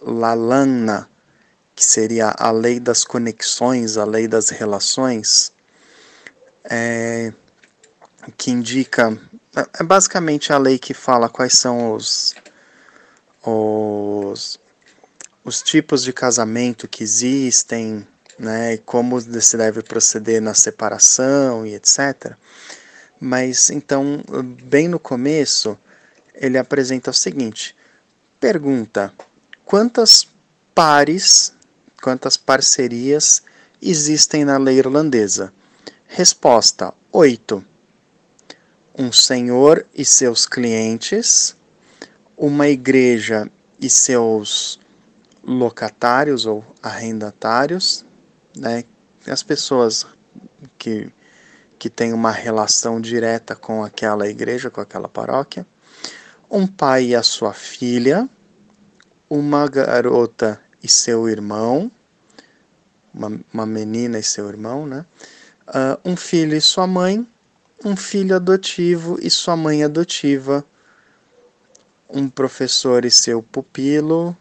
Lalana, 0.00 1.08
que 1.74 1.84
seria 1.84 2.34
a 2.36 2.50
lei 2.50 2.80
das 2.80 3.04
conexões, 3.04 3.96
a 3.96 4.04
lei 4.04 4.28
das 4.28 4.48
relações, 4.50 5.52
é, 6.64 7.32
que 8.36 8.50
indica 8.50 9.18
é, 9.54 9.82
basicamente 9.82 10.52
a 10.52 10.58
lei 10.58 10.78
que 10.78 10.94
fala 10.94 11.28
quais 11.28 11.54
são 11.54 11.94
os, 11.94 12.34
os, 13.44 14.60
os 15.44 15.62
tipos 15.62 16.02
de 16.02 16.12
casamento 16.12 16.86
que 16.86 17.02
existem, 17.02 18.06
né, 18.38 18.74
e 18.74 18.78
como 18.78 19.20
se 19.20 19.56
deve 19.56 19.82
proceder 19.82 20.40
na 20.40 20.54
separação 20.54 21.66
e 21.66 21.74
etc. 21.74 22.36
Mas 23.20 23.70
então, 23.70 24.22
bem 24.64 24.86
no 24.86 24.98
começo, 24.98 25.76
ele 26.34 26.56
apresenta 26.56 27.10
o 27.10 27.14
seguinte: 27.14 27.76
pergunta, 28.38 29.12
quantas 29.64 30.28
pares, 30.74 31.52
quantas 32.02 32.36
parcerias 32.36 33.42
existem 33.82 34.44
na 34.44 34.56
lei 34.56 34.78
irlandesa? 34.78 35.52
Resposta: 36.06 36.94
oito 37.12 37.64
um 38.98 39.12
senhor 39.12 39.86
e 39.94 40.04
seus 40.04 40.44
clientes, 40.44 41.54
uma 42.36 42.68
igreja 42.68 43.48
e 43.80 43.88
seus 43.88 44.80
locatários 45.44 46.46
ou 46.46 46.64
arrendatários, 46.82 48.04
né? 48.58 48.84
as 49.26 49.42
pessoas 49.42 50.06
que, 50.76 51.10
que 51.78 51.88
têm 51.88 52.12
uma 52.12 52.30
relação 52.30 53.00
direta 53.00 53.54
com 53.54 53.84
aquela 53.84 54.28
igreja, 54.28 54.70
com 54.70 54.80
aquela 54.80 55.08
paróquia, 55.08 55.66
um 56.50 56.66
pai 56.66 57.06
e 57.06 57.14
a 57.14 57.22
sua 57.22 57.52
filha, 57.52 58.28
uma 59.28 59.68
garota 59.68 60.60
e 60.82 60.88
seu 60.88 61.28
irmão, 61.28 61.90
uma, 63.12 63.40
uma 63.52 63.66
menina 63.66 64.18
e 64.18 64.22
seu 64.22 64.48
irmão, 64.48 64.86
né? 64.86 65.04
Uh, 65.68 66.10
um 66.12 66.16
filho 66.16 66.56
e 66.56 66.60
sua 66.60 66.86
mãe, 66.86 67.26
um 67.84 67.94
filho 67.94 68.34
adotivo 68.34 69.18
e 69.20 69.28
sua 69.28 69.54
mãe 69.54 69.84
adotiva, 69.84 70.64
um 72.08 72.28
professor 72.28 73.04
e 73.04 73.10
seu 73.10 73.42
pupilo, 73.42 74.34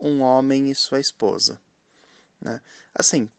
um 0.00 0.20
homem 0.20 0.68
e 0.68 0.74
sua 0.74 0.98
esposa. 0.98 1.60
Né? 2.42 2.60
Assim, 2.92 3.30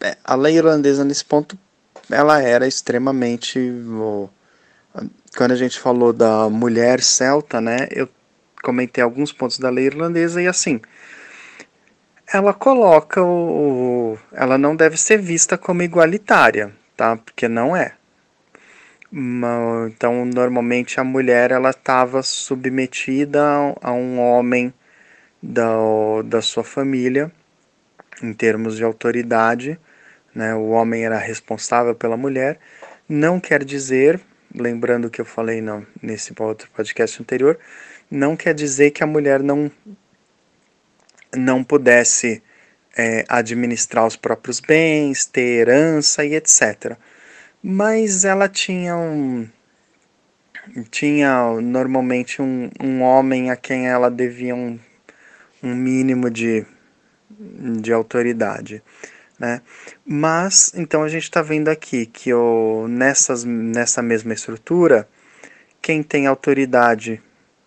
é, 0.00 0.16
a 0.24 0.34
lei 0.34 0.56
irlandesa 0.56 1.04
nesse 1.04 1.24
ponto, 1.24 1.58
ela 2.10 2.42
era 2.42 2.66
extremamente... 2.66 3.60
Quando 5.36 5.52
a 5.52 5.56
gente 5.56 5.78
falou 5.78 6.14
da 6.14 6.48
mulher 6.48 7.02
celta, 7.02 7.60
né, 7.60 7.86
eu 7.90 8.08
comentei 8.62 9.04
alguns 9.04 9.30
pontos 9.30 9.58
da 9.58 9.68
lei 9.68 9.84
irlandesa 9.84 10.40
e 10.40 10.48
assim, 10.48 10.80
ela 12.32 12.54
coloca 12.54 13.22
o, 13.22 14.16
ela 14.32 14.56
não 14.56 14.74
deve 14.74 14.96
ser 14.96 15.18
vista 15.18 15.58
como 15.58 15.82
igualitária, 15.82 16.72
tá? 16.96 17.18
Porque 17.18 17.48
não 17.48 17.76
é. 17.76 17.92
Então, 19.88 20.24
normalmente 20.24 20.98
a 20.98 21.04
mulher 21.04 21.50
ela 21.50 21.70
estava 21.70 22.22
submetida 22.22 23.42
a 23.82 23.92
um 23.92 24.18
homem 24.18 24.72
da, 25.42 25.66
da 26.24 26.40
sua 26.40 26.64
família 26.64 27.30
em 28.22 28.32
termos 28.32 28.76
de 28.76 28.84
autoridade, 28.84 29.78
né? 30.34 30.54
O 30.54 30.68
homem 30.70 31.04
era 31.04 31.18
responsável 31.18 31.94
pela 31.94 32.16
mulher. 32.16 32.58
Não 33.08 33.40
quer 33.40 33.64
dizer, 33.64 34.20
lembrando 34.54 35.10
que 35.10 35.20
eu 35.20 35.24
falei 35.24 35.60
não, 35.60 35.86
nesse 36.02 36.32
outro 36.38 36.68
podcast 36.74 37.20
anterior, 37.22 37.58
não 38.10 38.36
quer 38.36 38.54
dizer 38.54 38.90
que 38.90 39.02
a 39.02 39.06
mulher 39.06 39.42
não 39.42 39.70
não 41.34 41.62
pudesse 41.62 42.42
é, 42.96 43.24
administrar 43.28 44.06
os 44.06 44.16
próprios 44.16 44.60
bens, 44.60 45.26
ter 45.26 45.60
herança 45.60 46.24
e 46.24 46.34
etc 46.34 46.96
mas 47.68 48.24
ela 48.24 48.48
tinha 48.48 48.96
um 48.96 49.48
tinha 50.88 51.60
normalmente 51.60 52.40
um, 52.40 52.70
um 52.80 53.02
homem 53.02 53.50
a 53.50 53.56
quem 53.56 53.88
ela 53.88 54.08
devia 54.08 54.54
um, 54.54 54.78
um 55.60 55.74
mínimo 55.74 56.30
de, 56.30 56.64
de 57.38 57.92
autoridade. 57.92 58.82
Né? 59.38 59.60
Mas, 60.04 60.72
então 60.74 61.02
a 61.02 61.08
gente 61.08 61.24
está 61.24 61.42
vendo 61.42 61.68
aqui 61.68 62.06
que 62.06 62.32
o, 62.32 62.86
nessas, 62.88 63.44
nessa 63.44 64.02
mesma 64.02 64.32
estrutura, 64.32 65.08
quem 65.82 66.02
tem 66.02 66.26
autoridade 66.26 67.22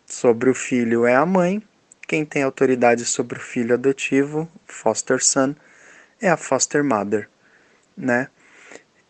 sobre 0.05 0.49
o 0.49 0.55
filho 0.55 1.05
é 1.05 1.15
a 1.15 1.25
mãe, 1.25 1.61
quem 2.07 2.25
tem 2.25 2.41
autoridade 2.41 3.05
sobre 3.05 3.37
o 3.37 3.41
filho 3.41 3.75
adotivo, 3.75 4.49
foster 4.65 5.23
son, 5.23 5.55
é 6.19 6.27
a 6.27 6.35
foster 6.35 6.83
mother, 6.83 7.29
né? 7.95 8.29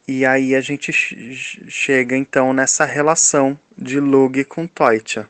E 0.05 0.25
aí 0.25 0.55
a 0.55 0.59
gente 0.59 0.91
chega 0.91 2.17
então 2.17 2.51
nessa 2.51 2.83
relação 2.83 3.57
de 3.77 3.99
Lug 3.99 4.43
com 4.43 4.67
Toitja. 4.67 5.29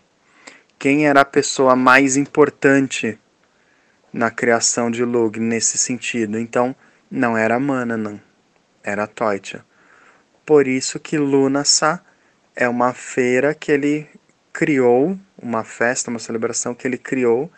Quem 0.80 1.06
era 1.06 1.22
a 1.22 1.26
pessoa 1.26 1.76
mais 1.76 2.16
importante 2.16 3.20
na 4.12 4.32
criação 4.32 4.90
de 4.90 5.04
Lug 5.04 5.40
nesse 5.40 5.78
sentido? 5.78 6.38
Então, 6.38 6.76
não 7.10 7.38
era 7.38 7.60
Mana, 7.60 7.98
não. 7.98 8.20
Era 8.84 9.08
Toitja. 9.08 9.64
Por 10.46 10.68
isso 10.68 11.00
que 11.00 11.18
Lunasa 11.18 12.02
é 12.56 12.68
uma 12.68 12.94
feira 12.94 13.54
que 13.54 13.72
ele 13.72 14.08
criou, 14.52 15.18
uma 15.42 15.64
festa, 15.64 16.10
uma 16.10 16.20
celebração 16.20 16.74
que 16.74 16.88
ele 16.88 16.98
criou 16.98 17.52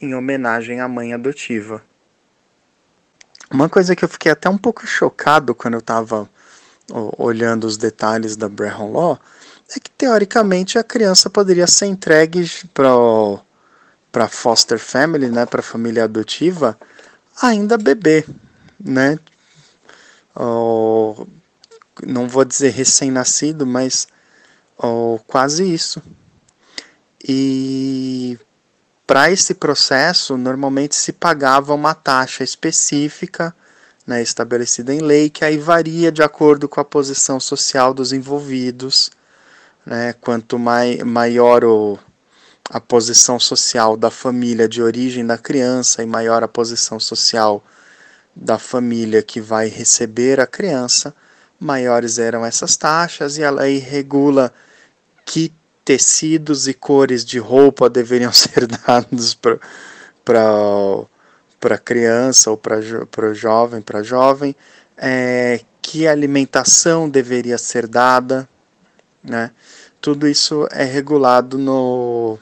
em 0.00 0.14
homenagem 0.14 0.80
à 0.80 0.88
mãe 0.88 1.12
adotiva. 1.12 1.82
Uma 3.50 3.68
coisa 3.68 3.96
que 3.96 4.04
eu 4.04 4.08
fiquei 4.08 4.30
até 4.30 4.48
um 4.48 4.58
pouco 4.58 4.86
chocado 4.86 5.54
quando 5.54 5.74
eu 5.74 5.80
estava 5.80 6.28
olhando 7.16 7.64
os 7.64 7.76
detalhes 7.76 8.36
da 8.36 8.48
Brehon 8.48 8.92
Law, 8.92 9.20
é 9.76 9.80
que 9.80 9.90
teoricamente 9.90 10.78
a 10.78 10.84
criança 10.84 11.28
poderia 11.28 11.66
ser 11.66 11.86
entregue 11.86 12.50
para 12.72 12.90
foster 14.28 14.78
family, 14.78 15.28
né, 15.30 15.46
para 15.46 15.62
família 15.62 16.04
adotiva, 16.04 16.78
ainda 17.40 17.78
bebê, 17.78 18.24
né? 18.78 19.18
Ou, 20.34 21.28
não 22.04 22.28
vou 22.28 22.44
dizer 22.44 22.70
recém-nascido, 22.70 23.66
mas 23.66 24.08
ou, 24.76 25.18
quase 25.20 25.64
isso. 25.72 26.02
E 27.26 28.38
para 29.06 29.30
esse 29.30 29.54
processo, 29.54 30.36
normalmente 30.36 30.94
se 30.94 31.12
pagava 31.12 31.74
uma 31.74 31.94
taxa 31.94 32.44
específica 32.44 33.54
né, 34.08 34.22
estabelecida 34.22 34.94
em 34.94 35.00
lei, 35.00 35.28
que 35.28 35.44
aí 35.44 35.58
varia 35.58 36.10
de 36.10 36.22
acordo 36.22 36.66
com 36.66 36.80
a 36.80 36.84
posição 36.84 37.38
social 37.38 37.92
dos 37.92 38.12
envolvidos. 38.12 39.10
Né, 39.84 40.14
quanto 40.14 40.58
mai, 40.58 40.98
maior 40.98 41.64
o, 41.64 41.98
a 42.70 42.80
posição 42.80 43.38
social 43.40 43.96
da 43.96 44.10
família 44.10 44.68
de 44.68 44.82
origem 44.82 45.26
da 45.26 45.38
criança 45.38 46.02
e 46.02 46.06
maior 46.06 46.42
a 46.42 46.48
posição 46.48 47.00
social 47.00 47.62
da 48.34 48.58
família 48.58 49.22
que 49.22 49.40
vai 49.40 49.68
receber 49.68 50.38
a 50.38 50.46
criança, 50.46 51.14
maiores 51.58 52.18
eram 52.18 52.44
essas 52.44 52.76
taxas 52.76 53.38
e 53.38 53.44
a 53.44 53.50
lei 53.50 53.78
regula 53.78 54.52
que 55.24 55.52
tecidos 55.84 56.68
e 56.68 56.74
cores 56.74 57.24
de 57.24 57.38
roupa 57.38 57.88
deveriam 57.88 58.32
ser 58.32 58.66
dados 58.66 59.34
para 59.34 59.58
para 61.60 61.76
criança 61.76 62.52
ou 62.52 62.56
para 62.56 62.78
o 62.78 63.34
jovem, 63.34 63.82
para 63.82 64.00
jovem, 64.00 64.54
é, 64.96 65.60
que 65.82 66.06
alimentação 66.06 67.08
deveria 67.10 67.58
ser 67.58 67.88
dada, 67.88 68.48
né? 69.24 69.50
Tudo 70.00 70.28
isso 70.28 70.68
é 70.70 70.84
regulado 70.84 71.58
no 71.58 72.38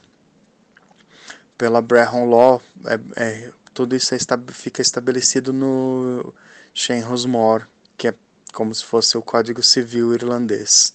pela 1.56 1.80
Brehon 1.80 2.28
Law, 2.28 2.62
é, 2.84 3.22
é, 3.22 3.52
tudo 3.72 3.94
isso 3.96 4.14
é, 4.14 4.18
fica 4.52 4.82
estabelecido 4.82 5.52
no 5.52 6.32
Shenhusmore, 6.72 7.64
que 7.96 8.08
é 8.08 8.14
como 8.52 8.74
se 8.74 8.84
fosse 8.84 9.16
o 9.16 9.22
Código 9.22 9.62
Civil 9.62 10.14
irlandês. 10.14 10.94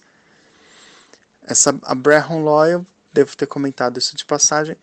Essa 1.42 1.78
a 1.82 1.94
Brehon 1.94 2.42
Law, 2.42 2.66
eu 2.66 2.86
devo 3.12 3.36
ter 3.36 3.46
comentado 3.46 3.98
isso 3.98 4.16
de 4.16 4.24
passagem, 4.24 4.76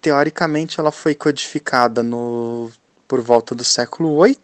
teoricamente 0.00 0.78
ela 0.78 0.92
foi 0.92 1.14
codificada 1.14 2.02
no 2.02 2.70
por 3.08 3.20
volta 3.20 3.54
do 3.54 3.64
século 3.64 4.22
VIII. 4.22 4.38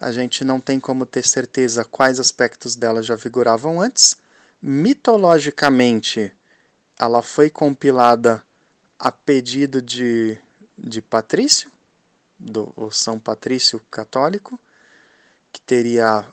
A 0.00 0.10
gente 0.10 0.44
não 0.44 0.58
tem 0.58 0.80
como 0.80 1.06
ter 1.06 1.26
certeza 1.26 1.84
quais 1.84 2.18
aspectos 2.18 2.74
dela 2.74 3.02
já 3.02 3.14
vigoravam 3.14 3.80
antes. 3.80 4.16
Mitologicamente, 4.60 6.34
ela 6.98 7.22
foi 7.22 7.50
compilada 7.50 8.42
a 9.04 9.10
pedido 9.10 9.82
de, 9.82 10.38
de 10.78 11.02
Patrício, 11.02 11.72
do 12.38 12.88
São 12.92 13.18
Patrício 13.18 13.80
Católico, 13.90 14.56
que 15.50 15.60
teria 15.60 16.24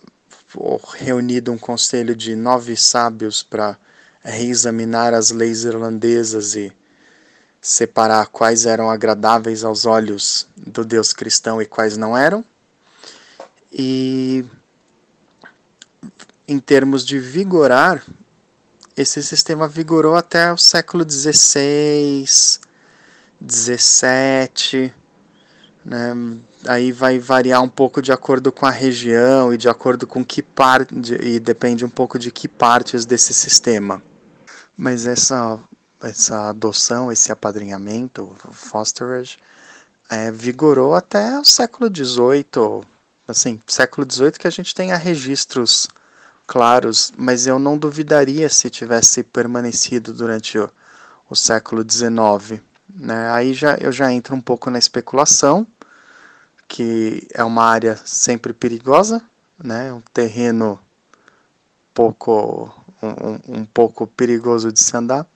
reunido 0.94 1.52
um 1.52 1.58
conselho 1.58 2.16
de 2.16 2.36
nove 2.36 2.78
sábios 2.78 3.42
para 3.42 3.76
reexaminar 4.22 5.16
as 5.16 5.32
leis 5.32 5.64
irlandesas 5.64 6.54
e 6.54 6.72
separar 7.60 8.28
quais 8.28 8.68
eram 8.68 8.88
agradáveis 8.88 9.64
aos 9.64 9.88
olhos 9.88 10.48
do 10.56 10.86
Deus 10.86 11.12
cristão 11.12 11.60
e 11.60 11.66
quais 11.66 11.98
não 11.98 12.16
eram. 12.16 12.46
E 13.74 14.46
em 16.48 16.60
termos 16.60 17.04
de 17.04 17.18
vigorar, 17.18 18.04
esse 19.02 19.24
sistema 19.24 19.66
vigorou 19.66 20.18
até 20.18 20.52
o 20.52 20.58
século 20.58 21.10
XVI, 21.10 22.26
XVII, 23.50 24.94
né? 25.86 26.38
aí 26.68 26.92
vai 26.92 27.18
variar 27.18 27.64
um 27.64 27.70
pouco 27.70 28.02
de 28.02 28.12
acordo 28.12 28.52
com 28.52 28.66
a 28.66 28.72
região 28.72 29.54
e 29.54 29.58
de 29.58 29.70
acordo 29.70 30.06
com 30.06 30.24
que 30.26 30.44
parte 30.44 30.94
e 31.22 31.40
depende 31.40 31.86
um 31.86 31.90
pouco 31.90 32.20
de 32.20 32.30
que 32.30 32.50
partes 32.50 33.06
desse 33.06 33.34
sistema. 33.34 34.04
Mas 34.78 35.08
essa 35.08 35.58
essa 36.02 36.50
adoção, 36.50 37.10
esse 37.10 37.32
apadrinhamento, 37.32 38.36
fosterage, 38.52 39.38
é, 40.10 40.30
vigorou 40.30 40.94
até 40.94 41.40
o 41.40 41.46
século 41.46 41.90
XVIII, 41.94 42.86
assim, 43.28 43.60
século 43.68 44.06
XVIII 44.10 44.32
que 44.32 44.48
a 44.48 44.52
gente 44.52 44.76
tenha 44.76 44.96
registros 44.98 45.90
claros, 46.50 47.14
mas 47.16 47.46
eu 47.46 47.60
não 47.60 47.78
duvidaria 47.78 48.50
se 48.50 48.72
tivesse 48.72 49.22
permanecido 49.22 50.12
durante 50.12 50.58
o, 50.58 50.68
o 51.30 51.36
século 51.36 51.86
XIX. 51.88 52.60
Né? 52.90 53.30
Aí 53.30 53.54
já, 53.54 53.76
eu 53.76 53.92
já 53.92 54.12
entro 54.12 54.36
um 54.36 54.42
pouco 54.42 54.72
na 54.72 54.80
especulação, 54.80 55.68
que 56.68 57.28
é 57.36 57.44
uma 57.44 57.64
área 57.64 57.96
sempre 58.04 58.52
perigosa, 58.52 59.22
né? 59.64 59.94
um 59.94 60.02
terreno 60.12 60.80
pouco, 61.94 62.74
um, 63.00 63.60
um 63.60 63.66
pouco 63.66 64.08
perigoso 64.08 64.72
de 64.72 64.80
se 64.80 64.98
andar 64.98 65.28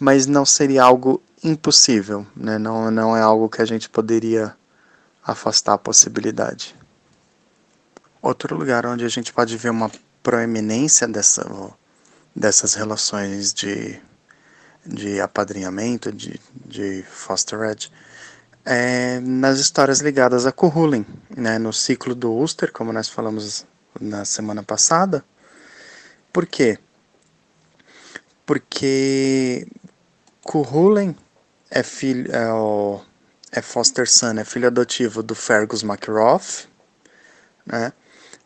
mas 0.00 0.26
não 0.26 0.44
seria 0.44 0.82
algo 0.82 1.22
impossível, 1.44 2.26
né? 2.34 2.58
não, 2.58 2.90
não 2.90 3.16
é 3.16 3.20
algo 3.20 3.48
que 3.48 3.62
a 3.62 3.64
gente 3.64 3.88
poderia 3.88 4.52
afastar 5.24 5.74
a 5.74 5.78
possibilidade. 5.78 6.74
Outro 8.20 8.56
lugar 8.56 8.84
onde 8.84 9.04
a 9.04 9.08
gente 9.08 9.32
pode 9.32 9.56
ver 9.56 9.70
uma 9.70 9.88
proeminência 10.22 11.08
dessa, 11.08 11.44
dessas 12.34 12.74
relações 12.74 13.52
de, 13.52 14.00
de 14.84 15.20
apadrinhamento, 15.20 16.12
de, 16.12 16.40
de 16.54 17.02
fosterage, 17.02 17.90
é 18.64 19.18
nas 19.20 19.58
histórias 19.58 20.00
ligadas 20.00 20.46
a 20.46 20.52
Cuhulin, 20.52 21.04
né? 21.36 21.58
no 21.58 21.72
ciclo 21.72 22.14
do 22.14 22.30
Ulster, 22.30 22.72
como 22.72 22.92
nós 22.92 23.08
falamos 23.08 23.66
na 24.00 24.24
semana 24.24 24.62
passada. 24.62 25.24
Por 26.32 26.46
quê? 26.46 26.78
Porque 28.46 29.66
Cuhulen 30.42 31.16
é 31.70 31.82
filho 31.82 32.30
é, 32.34 32.52
o, 32.52 33.00
é 33.50 33.60
foster 33.60 34.08
son, 34.08 34.38
é 34.38 34.44
filho 34.44 34.66
adotivo 34.66 35.22
do 35.22 35.34
Fergus 35.34 35.82
McRoth, 35.82 36.68
né? 37.66 37.92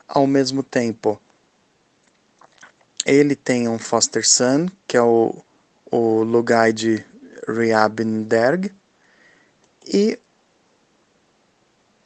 Ao 0.08 0.26
mesmo 0.26 0.62
tempo, 0.62 1.20
ele 3.06 3.36
tem 3.36 3.68
um 3.68 3.78
foster 3.78 4.26
son, 4.26 4.66
que 4.86 4.96
é 4.96 5.02
o, 5.02 5.40
o 5.90 6.24
Lugai 6.24 6.72
de 6.72 7.04
Riabinderg, 7.48 8.72
e 9.86 10.18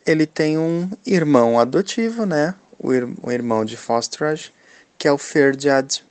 ele 0.07 0.27
tem 0.27 0.59
um 0.59 0.91
irmão 1.07 1.59
adotivo, 1.59 2.27
né? 2.27 2.55
O, 2.79 2.93
ir, 2.93 3.09
o 3.23 3.33
irmão 3.33 3.65
de 3.65 3.77
Fosterage, 3.77 4.53
que 4.99 5.09
é 5.09 5.13
o 5.13 5.19
Ferdiad, 5.19 6.03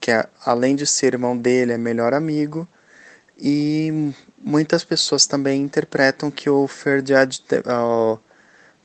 que 0.00 0.10
é, 0.10 0.26
além 0.44 0.76
de 0.76 0.86
ser 0.86 1.14
irmão 1.14 1.36
dele, 1.36 1.72
é 1.72 1.78
melhor 1.78 2.12
amigo 2.12 2.68
e 3.38 4.12
muitas 4.38 4.84
pessoas 4.84 5.26
também 5.26 5.62
interpretam 5.62 6.30
que 6.30 6.48
o 6.48 6.66
Ferdiad 6.68 7.40
uh, 7.66 8.18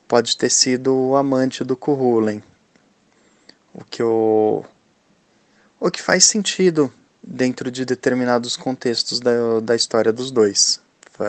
pode 0.08 0.36
ter 0.36 0.50
sido 0.50 0.94
o 0.94 1.16
amante 1.16 1.62
do 1.62 1.76
Kuhulen. 1.76 2.42
O 3.74 3.84
que, 3.84 4.02
o, 4.02 4.64
o 5.80 5.90
que 5.90 6.02
faz 6.02 6.24
sentido 6.26 6.92
dentro 7.22 7.70
de 7.70 7.84
determinados 7.86 8.56
contextos 8.56 9.18
da, 9.18 9.60
da 9.62 9.74
história 9.74 10.12
dos 10.12 10.30
dois. 10.30 10.80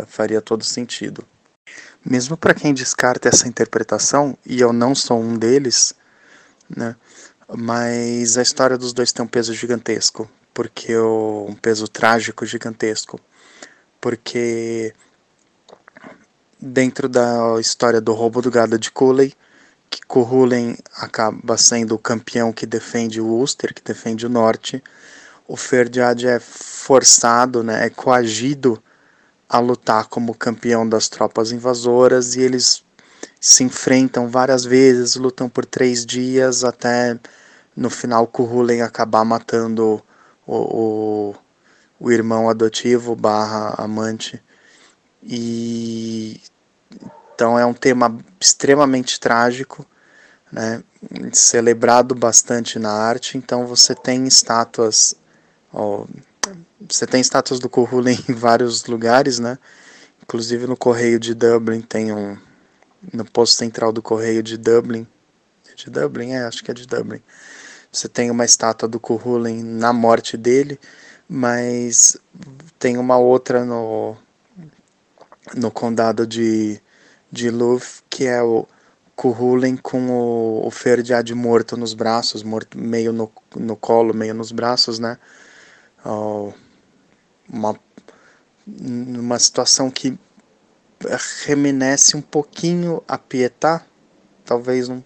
Faria 0.08 0.42
todo 0.42 0.64
sentido. 0.64 1.26
mesmo 2.04 2.36
para 2.36 2.54
quem 2.54 2.74
descarta 2.74 3.30
essa 3.30 3.48
interpretação, 3.48 4.38
e 4.46 4.60
eu 4.60 4.74
não 4.74 4.96
sou 4.96 5.22
um 5.22 5.38
deles, 5.38 5.94
né? 6.70 6.96
Mas 7.56 8.38
a 8.38 8.42
história 8.42 8.78
dos 8.78 8.94
dois 8.94 9.12
tem 9.12 9.24
um 9.24 9.28
peso 9.28 9.54
gigantesco, 9.54 10.30
porque 10.54 10.96
o, 10.96 11.46
um 11.50 11.56
peso 11.56 11.88
trágico 11.88 12.46
gigantesco, 12.46 13.20
porque 14.00 14.94
dentro 16.60 17.10
da 17.10 17.60
história 17.60 18.00
do 18.00 18.14
roubo 18.14 18.42
do 18.42 18.50
gado 18.50 18.80
de 18.80 18.92
Cooley, 18.92 19.34
que 19.91 20.01
Cuhulen 20.08 20.77
acaba 20.95 21.58
sendo 21.58 21.95
o 21.95 21.99
campeão 21.99 22.54
que 22.54 22.65
defende 22.65 23.19
o 23.19 23.25
Ulster, 23.25 23.73
que 23.73 23.84
defende 23.84 24.25
o 24.25 24.30
norte, 24.30 24.82
o 25.45 25.58
Ferdiad 25.58 26.23
é 26.25 26.39
forçado, 26.39 27.62
né, 27.62 27.86
é 27.86 27.89
coagido 27.89 28.82
a 29.49 29.60
lutar 29.60 30.08
como 30.08 30.34
campeão 30.34 30.88
das 30.88 31.10
tropas 31.10 31.51
invasoras 31.51 32.36
e 32.36 32.41
eles 32.41 32.86
se 33.39 33.65
enfrentam 33.65 34.30
várias 34.30 34.63
vezes, 34.63 35.15
lutam 35.15 35.49
por 35.49 35.65
três 35.65 36.06
dias 36.06 36.63
até 36.63 37.19
no 37.75 37.89
final 37.89 38.25
Kuhulen 38.27 38.82
acabar 38.82 39.25
matando 39.25 40.01
o, 40.47 40.56
o, 40.56 41.36
o 41.99 42.12
irmão 42.12 42.49
adotivo 42.49 43.13
barra 43.13 43.75
amante. 43.77 44.41
E 45.21 46.39
então 47.41 47.58
é 47.58 47.65
um 47.65 47.73
tema 47.73 48.15
extremamente 48.39 49.19
trágico, 49.19 49.84
né, 50.51 50.84
celebrado 51.34 52.13
bastante 52.13 52.77
na 52.77 52.91
arte. 52.91 53.36
Então 53.36 53.65
você 53.65 53.95
tem 53.95 54.27
estátuas, 54.27 55.15
ó, 55.73 56.06
você 56.88 57.08
tem 57.08 57.19
estátuas 57.19 57.60
do 57.60 57.67
Cuchulainn 57.67 58.19
em 58.30 58.34
vários 58.34 58.86
lugares, 58.86 59.39
né? 59.39 59.58
Inclusive 60.21 60.67
no 60.67 60.77
Correio 60.77 61.19
de 61.19 61.34
Dublin 61.34 61.82
tem 61.82 62.13
um, 62.13 62.38
no 63.12 63.25
posto 63.25 63.58
central 63.58 63.91
do 63.91 64.04
Correio 64.04 64.43
de 64.43 64.56
Dublin, 64.56 65.08
é 65.67 65.73
de 65.73 65.89
Dublin, 65.89 66.34
é, 66.34 66.43
acho 66.43 66.63
que 66.63 66.69
é 66.69 66.75
de 66.75 66.86
Dublin. 66.86 67.23
Você 67.91 68.08
tem 68.08 68.30
uma 68.30 68.45
estátua 68.45 68.88
do 68.88 68.99
Cuchulainn 68.99 69.63
na 69.63 69.91
morte 69.91 70.38
dele, 70.38 70.80
mas 71.27 72.17
tem 72.77 72.99
uma 72.99 73.17
outra 73.17 73.65
no 73.65 74.15
no 75.56 75.71
condado 75.71 76.27
de 76.27 76.80
de 77.32 77.50
Luv, 77.50 77.84
que 78.10 78.26
é 78.26 78.41
o 78.44 78.67
Cuhulen 79.15 79.78
com 79.78 80.10
o, 80.10 80.67
o 80.67 80.72
Ferdiad 80.72 81.30
morto 81.34 81.78
nos 81.78 81.94
braços, 81.94 82.44
morto 82.44 82.78
meio 82.78 83.13
no, 83.13 83.32
no 83.56 83.76
colo, 83.76 84.13
meio 84.13 84.34
nos 84.34 84.52
braços, 84.52 85.00
né? 85.00 85.17
Oh, 86.04 86.52
uma, 87.48 87.80
uma 88.67 89.39
situação 89.39 89.91
que 89.91 90.17
reminisce 91.46 92.17
um 92.17 92.22
pouquinho 92.22 93.04
a 93.08 93.17
Pietá, 93.17 93.86
talvez 94.44 94.88
não, 94.88 95.04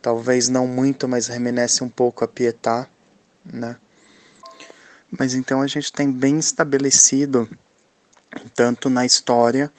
talvez 0.00 0.48
não 0.48 0.66
muito, 0.66 1.08
mas 1.08 1.26
reminisce 1.26 1.82
um 1.82 1.88
pouco 1.88 2.24
a 2.24 2.28
Pietá, 2.28 2.86
né? 3.44 3.76
Mas 5.10 5.34
então 5.34 5.62
a 5.62 5.66
gente 5.66 5.90
tem 5.90 6.12
bem 6.12 6.38
estabelecido, 6.38 7.48
tanto 8.54 8.90
na 8.90 9.06
história, 9.06 9.72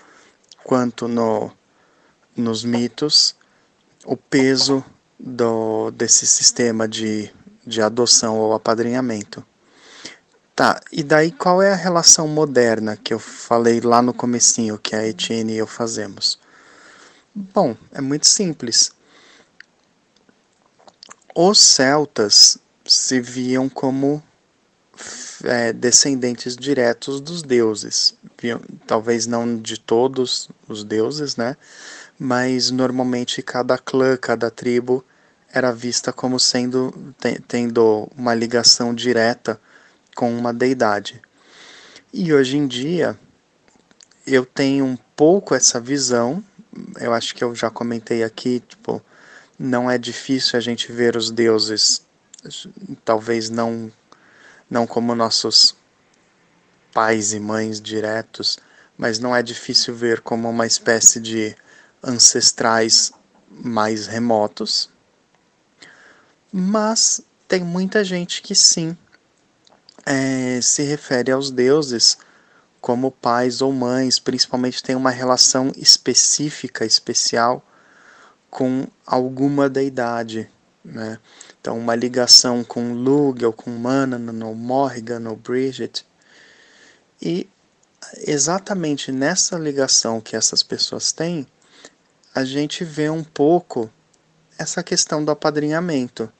quanto 0.70 1.08
no, 1.08 1.52
nos 2.38 2.64
mitos 2.64 3.36
o 4.06 4.16
peso 4.16 4.86
do, 5.20 5.90
desse 5.90 6.28
sistema 6.28 6.88
de, 6.88 7.34
de 7.66 7.82
adoção 7.82 8.38
ou 8.38 8.54
apadrinhamento. 8.54 9.44
Tá, 10.56 10.80
e 10.92 11.02
daí 11.02 11.32
qual 11.32 11.60
é 11.60 11.74
a 11.74 11.76
relação 11.76 12.28
moderna 12.28 12.96
que 12.96 13.12
eu 13.12 13.18
falei 13.18 13.82
lá 13.82 14.00
no 14.00 14.14
comecinho, 14.14 14.78
que 14.78 14.96
a 14.96 15.08
Etienne 15.08 15.54
e 15.54 15.58
eu 15.58 15.66
fazemos? 15.66 16.38
Bom, 17.34 17.76
é 17.92 18.00
muito 18.00 18.28
simples. 18.28 18.92
Os 21.34 21.58
celtas 21.58 22.60
se 22.86 23.20
viam 23.20 23.68
como 23.68 24.22
é, 25.44 25.74
descendentes 25.74 26.56
diretos 26.56 27.22
dos 27.22 27.42
deuses. 27.42 28.16
Talvez 28.86 29.28
não 29.28 29.58
de 29.58 29.80
todos 29.80 30.50
os 30.68 30.84
deuses, 30.84 31.36
né? 31.36 31.56
Mas 32.18 32.72
normalmente 32.72 33.42
cada 33.42 33.78
clã, 33.78 34.18
cada 34.18 34.50
tribo 34.52 35.04
era 35.52 35.72
vista 35.72 36.14
como 36.14 36.40
sendo 36.40 36.94
tendo 37.48 38.10
uma 38.16 38.34
ligação 38.36 38.94
direta 38.94 39.60
com 40.16 40.38
uma 40.38 40.54
deidade. 40.54 41.22
E 42.14 42.34
hoje 42.34 42.58
em 42.58 42.68
dia 42.68 43.18
eu 44.26 44.46
tenho 44.46 44.86
um 44.86 44.98
pouco 45.16 45.56
essa 45.56 45.80
visão. 45.80 46.44
Eu 47.00 47.14
acho 47.14 47.34
que 47.34 47.44
eu 47.44 47.56
já 47.56 47.70
comentei 47.70 48.24
aqui, 48.24 48.62
tipo, 48.68 49.02
não 49.58 49.90
é 49.90 49.98
difícil 49.98 50.58
a 50.58 50.62
gente 50.62 50.92
ver 50.92 51.16
os 51.16 51.32
deuses, 51.32 52.02
talvez 53.04 53.50
não 53.50 53.92
não 54.70 54.86
como 54.86 55.16
nossos 55.16 55.76
pais 56.94 57.34
e 57.34 57.40
mães 57.40 57.82
diretos, 57.82 58.58
mas 58.98 59.20
não 59.20 59.36
é 59.36 59.42
difícil 59.42 59.96
ver 59.96 60.22
como 60.22 60.50
uma 60.50 60.68
espécie 60.68 61.20
de 61.20 61.56
ancestrais 62.04 63.12
mais 63.50 64.08
remotos. 64.08 64.90
Mas 66.52 67.22
tem 67.48 67.64
muita 67.64 68.04
gente 68.04 68.42
que 68.42 68.54
sim 68.54 68.98
é, 70.06 70.60
se 70.62 70.84
refere 70.84 71.32
aos 71.32 71.52
deuses 71.52 72.18
como 72.82 73.12
pais 73.12 73.62
ou 73.62 73.72
mães, 73.74 74.20
principalmente 74.20 74.82
tem 74.82 74.96
uma 74.96 75.12
relação 75.12 75.72
específica, 75.76 76.86
especial 76.86 77.64
com 78.50 78.88
alguma 79.06 79.70
deidade. 79.70 80.50
Né? 80.84 81.20
Então, 81.62 81.78
uma 81.78 81.96
ligação 81.96 82.64
com 82.64 82.94
Lug, 82.94 83.46
ou 83.46 83.52
com 83.52 83.70
Manan, 83.70 84.46
ou 84.46 84.56
Morrigan, 84.56 85.30
ou 85.30 85.36
Bridget. 85.36 86.06
E 87.22 87.50
exatamente 88.26 89.12
nessa 89.12 89.58
ligação 89.58 90.22
que 90.22 90.36
essas 90.36 90.64
pessoas 90.64 91.12
têm, 91.12 91.46
a 92.34 92.46
gente 92.46 92.84
vê 92.84 93.10
um 93.10 93.24
pouco 93.24 93.90
essa 94.58 94.82
questão 94.84 95.24
do 95.24 95.32
apadrinhamento, 95.32 96.32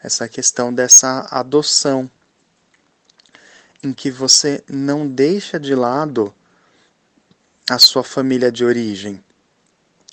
essa 0.00 0.28
questão 0.28 0.72
dessa 0.72 1.26
adoção, 1.30 2.10
em 3.82 3.92
que 3.92 4.10
você 4.10 4.62
não 4.68 5.08
deixa 5.08 5.58
de 5.58 5.74
lado 5.74 6.34
a 7.68 7.78
sua 7.78 8.04
família 8.04 8.50
de 8.50 8.64
origem. 8.64 9.22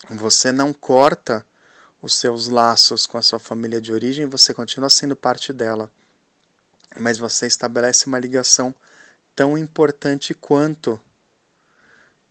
Você 0.10 0.52
não 0.52 0.74
corta 0.74 1.45
os 2.01 2.15
seus 2.15 2.47
laços 2.47 3.05
com 3.05 3.17
a 3.17 3.21
sua 3.21 3.39
família 3.39 3.81
de 3.81 3.91
origem, 3.91 4.25
você 4.25 4.53
continua 4.53 4.89
sendo 4.89 5.15
parte 5.15 5.51
dela. 5.51 5.91
Mas 6.97 7.17
você 7.17 7.45
estabelece 7.45 8.07
uma 8.07 8.19
ligação 8.19 8.73
tão 9.35 9.57
importante 9.57 10.33
quanto 10.33 10.99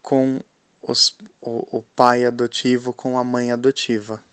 com 0.01 0.39
os, 0.81 1.17
o, 1.39 1.77
o 1.77 1.83
pai 1.83 2.25
adotivo 2.25 2.93
com 2.93 3.17
a 3.17 3.23
mãe 3.23 3.51
adotiva. 3.51 4.23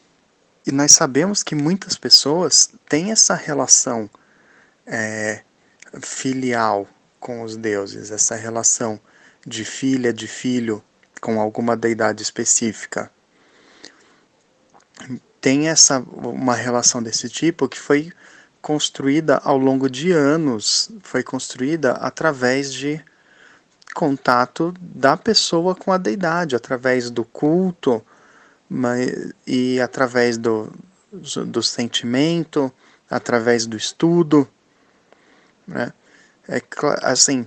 E 0.67 0.73
nós 0.73 0.93
sabemos 0.93 1.43
que 1.43 1.55
muitas 1.55 1.97
pessoas 1.97 2.71
têm 2.89 3.13
essa 3.13 3.35
relação 3.35 4.11
é, 4.87 5.43
filial 6.01 6.89
com 7.21 7.43
os 7.43 7.57
deuses, 7.57 8.11
essa 8.11 8.35
relação 8.35 8.99
de 9.47 9.65
filha, 9.65 10.13
de 10.13 10.27
filho 10.27 10.83
com 11.21 11.41
alguma 11.41 11.77
deidade 11.77 12.23
específica 12.23 13.11
tem 15.47 15.69
essa 15.69 16.01
uma 16.01 16.57
relação 16.57 17.01
desse 17.01 17.29
tipo 17.29 17.69
que 17.69 17.79
foi 17.79 18.13
construída 18.61 19.37
ao 19.45 19.57
longo 19.57 19.89
de 19.89 20.11
anos, 20.11 20.91
foi 21.03 21.23
construída 21.23 21.93
através 21.93 22.75
de 22.75 23.01
contato 23.95 24.75
da 24.81 25.17
pessoa 25.17 25.73
com 25.77 25.93
a 25.93 25.99
deidade, 25.99 26.57
através 26.57 27.11
do 27.11 27.25
culto 27.25 28.05
mas, 28.69 29.33
e 29.47 29.81
através 29.81 30.37
do, 30.37 30.73
do 31.13 31.63
sentimento, 31.63 32.73
através 33.09 33.67
do 33.67 33.77
estudo. 33.77 34.49
Né? 35.65 35.93
É, 36.49 36.61
assim, 37.03 37.47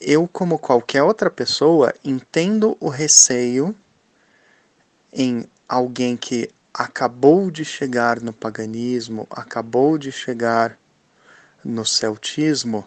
eu, 0.00 0.28
como 0.28 0.56
qualquer 0.56 1.02
outra 1.02 1.28
pessoa, 1.28 1.92
entendo 2.04 2.76
o 2.78 2.88
receio 2.88 3.74
em 5.12 5.44
alguém 5.68 6.16
que 6.16 6.48
acabou 6.78 7.50
de 7.50 7.64
chegar 7.64 8.20
no 8.20 8.32
paganismo, 8.32 9.26
acabou 9.32 9.98
de 9.98 10.12
chegar 10.12 10.78
no 11.64 11.84
celtismo, 11.84 12.86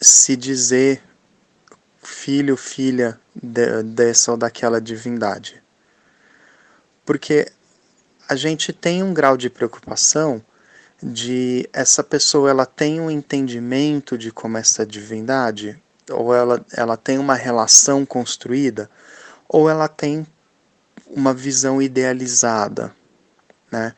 se 0.00 0.34
dizer 0.34 1.02
filho, 2.02 2.56
filha 2.56 3.20
de, 3.34 3.82
dessa 3.82 4.30
ou 4.30 4.38
daquela 4.38 4.80
divindade. 4.80 5.62
Porque 7.04 7.52
a 8.26 8.34
gente 8.34 8.72
tem 8.72 9.02
um 9.02 9.12
grau 9.12 9.36
de 9.36 9.50
preocupação 9.50 10.42
de 11.02 11.68
essa 11.74 12.02
pessoa 12.02 12.48
ela 12.48 12.64
tem 12.64 13.02
um 13.02 13.10
entendimento 13.10 14.16
de 14.16 14.32
como 14.32 14.56
essa 14.56 14.86
divindade 14.86 15.78
ou 16.10 16.34
ela, 16.34 16.64
ela 16.72 16.96
tem 16.96 17.18
uma 17.18 17.34
relação 17.34 18.06
construída 18.06 18.90
ou 19.46 19.68
ela 19.68 19.88
tem 19.88 20.26
uma 21.10 21.32
visão 21.34 21.80
idealizada, 21.80 22.94
né? 23.70 23.94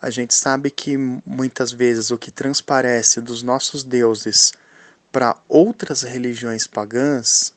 A 0.00 0.10
gente 0.10 0.34
sabe 0.34 0.70
que 0.70 0.96
muitas 0.96 1.72
vezes 1.72 2.10
o 2.10 2.18
que 2.18 2.30
transparece 2.30 3.20
dos 3.20 3.42
nossos 3.42 3.82
deuses 3.82 4.52
para 5.10 5.36
outras 5.48 6.02
religiões 6.02 6.66
pagãs 6.66 7.54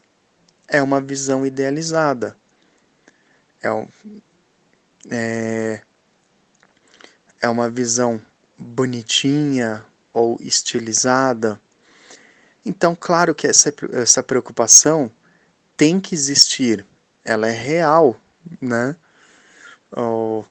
é 0.67 0.81
uma 0.81 1.01
visão 1.01 1.45
idealizada. 1.45 2.37
É, 3.61 3.69
é, 5.11 5.81
é 7.41 7.49
uma 7.49 7.69
visão 7.69 8.21
bonitinha 8.57 9.85
ou 10.13 10.37
estilizada. 10.39 11.59
Então, 12.65 12.95
claro 12.95 13.35
que 13.35 13.47
essa, 13.47 13.73
essa 13.91 14.23
preocupação 14.23 15.11
tem 15.75 15.99
que 15.99 16.13
existir, 16.13 16.85
ela 17.23 17.47
é 17.47 17.53
real, 17.53 18.19
né? 18.61 18.95
Oh, 19.91 20.43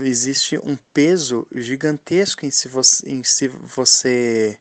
existe 0.00 0.58
um 0.58 0.76
peso 0.76 1.46
gigantesco 1.52 2.46
em 2.46 2.50
se 2.50 2.68
você, 2.68 3.08
em 3.08 3.22
se 3.24 3.48
você 3.48 4.58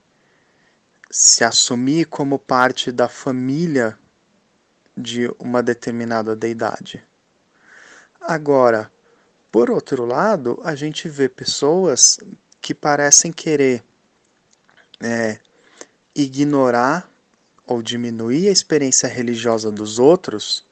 se 1.10 1.43
assumir 1.43 2.05
como 2.05 2.39
parte 2.39 2.91
da 2.91 3.07
família 3.07 3.97
de 4.97 5.29
uma 5.39 5.62
determinada 5.62 6.36
deidade. 6.36 7.03
Agora, 8.19 8.91
por 9.51 9.69
outro 9.69 10.05
lado, 10.05 10.60
a 10.63 10.75
gente 10.75 11.10
vê 11.10 11.27
pessoas 11.27 12.19
que 12.62 12.73
parecem 12.73 13.31
querer 13.31 13.84
é, 14.99 15.39
ignorar 16.15 17.10
ou 17.65 17.81
diminuir 17.81 18.47
a 18.47 18.51
experiência 18.51 19.07
religiosa 19.07 19.71
dos 19.71 19.99
outros 19.99 20.65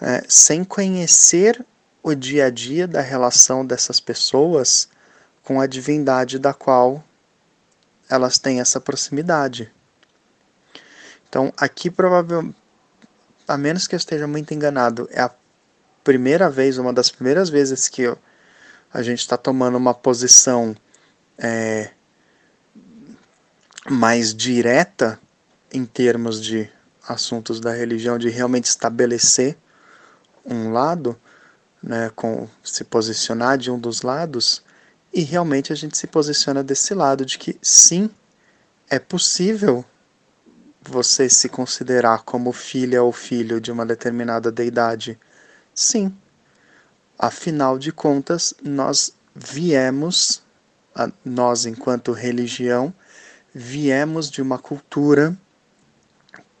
é, 0.00 0.22
sem 0.28 0.64
conhecer 0.64 1.64
o 2.02 2.14
dia 2.14 2.46
a 2.46 2.50
dia 2.50 2.86
da 2.86 3.00
relação 3.00 3.64
dessas 3.66 3.98
pessoas 3.98 4.88
com 5.42 5.60
a 5.60 5.66
divindade 5.66 6.38
da 6.38 6.52
qual 6.52 7.02
elas 8.08 8.38
têm 8.38 8.60
essa 8.60 8.80
proximidade. 8.80 9.72
Então, 11.28 11.52
aqui 11.56 11.90
provavelmente, 11.90 12.56
a 13.48 13.56
menos 13.56 13.86
que 13.86 13.94
eu 13.94 13.98
esteja 13.98 14.26
muito 14.26 14.52
enganado, 14.54 15.08
é 15.10 15.20
a 15.20 15.30
primeira 16.02 16.48
vez, 16.48 16.78
uma 16.78 16.92
das 16.92 17.10
primeiras 17.10 17.48
vezes 17.48 17.88
que 17.88 18.02
eu, 18.02 18.18
a 18.92 19.02
gente 19.02 19.20
está 19.20 19.36
tomando 19.36 19.76
uma 19.76 19.94
posição 19.94 20.76
é, 21.38 21.90
mais 23.88 24.34
direta 24.34 25.18
em 25.72 25.84
termos 25.84 26.42
de 26.42 26.70
assuntos 27.06 27.60
da 27.60 27.72
religião, 27.72 28.18
de 28.18 28.28
realmente 28.28 28.64
estabelecer 28.66 29.56
um 30.48 30.72
lado, 30.72 31.18
né, 31.82 32.10
com 32.14 32.48
se 32.62 32.84
posicionar 32.84 33.58
de 33.58 33.70
um 33.70 33.78
dos 33.78 34.02
lados, 34.02 34.62
e 35.12 35.22
realmente 35.22 35.72
a 35.72 35.76
gente 35.76 35.96
se 35.96 36.06
posiciona 36.06 36.62
desse 36.62 36.94
lado 36.94 37.24
de 37.24 37.38
que 37.38 37.58
sim, 37.62 38.10
é 38.88 38.98
possível 38.98 39.84
você 40.82 41.28
se 41.28 41.48
considerar 41.48 42.22
como 42.22 42.52
filha 42.52 43.02
ou 43.02 43.12
filho 43.12 43.60
de 43.60 43.72
uma 43.72 43.84
determinada 43.84 44.52
deidade. 44.52 45.18
Sim. 45.74 46.14
Afinal 47.18 47.78
de 47.78 47.90
contas, 47.92 48.54
nós 48.62 49.12
viemos, 49.34 50.42
nós 51.24 51.66
enquanto 51.66 52.12
religião, 52.12 52.94
viemos 53.54 54.30
de 54.30 54.40
uma 54.40 54.58
cultura 54.58 55.36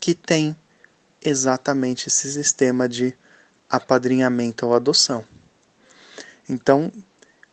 que 0.00 0.14
tem 0.14 0.56
exatamente 1.22 2.08
esse 2.08 2.32
sistema 2.32 2.88
de 2.88 3.14
apadrinhamento 3.70 4.66
ou 4.66 4.74
adoção. 4.74 5.24
Então, 6.48 6.92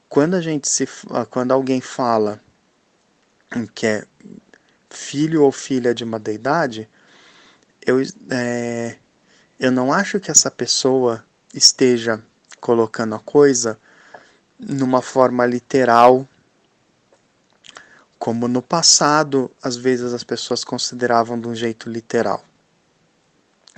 quando 0.08 0.36
a 0.36 0.42
gente 0.42 0.70
se 0.70 0.88
quando 1.30 1.52
alguém 1.52 1.82
fala 1.82 2.40
que 3.74 3.86
é 3.86 4.06
filho 4.90 5.44
ou 5.44 5.52
filha 5.52 5.94
de 5.94 6.04
uma 6.04 6.20
deidade, 6.20 6.88
eu, 7.86 8.02
é, 8.30 8.98
eu 9.60 9.72
não 9.72 9.92
acho 9.92 10.20
que 10.20 10.32
essa 10.32 10.50
pessoa 10.50 11.26
esteja 11.54 12.24
colocando 12.60 13.16
a 13.16 13.20
coisa 13.20 13.80
numa 14.60 15.02
forma 15.02 15.46
literal, 15.46 16.28
como 18.18 18.48
no 18.48 18.62
passado, 18.62 19.52
às 19.62 19.76
vezes 19.76 20.14
as 20.14 20.24
pessoas 20.24 20.64
consideravam 20.64 21.40
de 21.40 21.48
um 21.48 21.56
jeito 21.56 21.90
literal. 21.90 22.44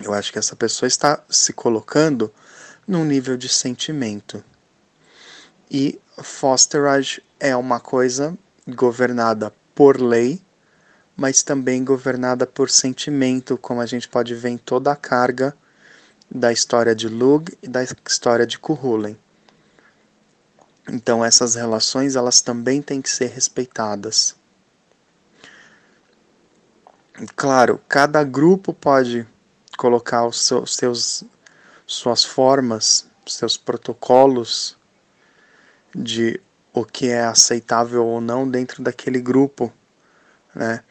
Eu 0.01 0.13
acho 0.13 0.31
que 0.31 0.39
essa 0.39 0.55
pessoa 0.55 0.87
está 0.87 1.23
se 1.29 1.53
colocando 1.53 2.33
num 2.87 3.05
nível 3.05 3.37
de 3.37 3.47
sentimento. 3.47 4.43
E 5.71 5.99
fosterage 6.21 7.23
é 7.39 7.55
uma 7.55 7.79
coisa 7.79 8.37
governada 8.67 9.53
por 9.73 9.99
lei, 9.99 10.41
mas 11.15 11.43
também 11.43 11.83
governada 11.83 12.45
por 12.45 12.69
sentimento, 12.69 13.57
como 13.57 13.81
a 13.81 13.85
gente 13.85 14.07
pode 14.07 14.35
ver 14.35 14.49
em 14.49 14.57
toda 14.57 14.91
a 14.91 14.95
carga 14.95 15.55
da 16.29 16.51
história 16.51 16.93
de 16.93 17.07
Lug 17.07 17.57
e 17.61 17.67
da 17.67 17.83
história 17.83 18.45
de 18.45 18.59
Kuhulen. 18.59 19.17
Então 20.89 21.23
essas 21.23 21.55
relações 21.55 22.15
elas 22.15 22.41
também 22.41 22.81
têm 22.81 23.01
que 23.01 23.09
ser 23.09 23.27
respeitadas. 23.27 24.35
Claro, 27.35 27.81
cada 27.87 28.23
grupo 28.23 28.73
pode 28.73 29.25
colocar 29.77 30.25
os 30.25 30.41
seus, 30.41 31.23
suas 31.85 32.23
formas, 32.23 33.07
seus 33.25 33.57
protocolos 33.57 34.77
de 35.93 36.39
o 36.73 36.83
que 36.83 37.07
é 37.07 37.23
aceitável 37.23 38.05
ou 38.05 38.19
não 38.19 38.49
dentro 38.49 38.83
daquele 38.83 39.19
grupo, 39.19 39.71
né? 40.53 40.83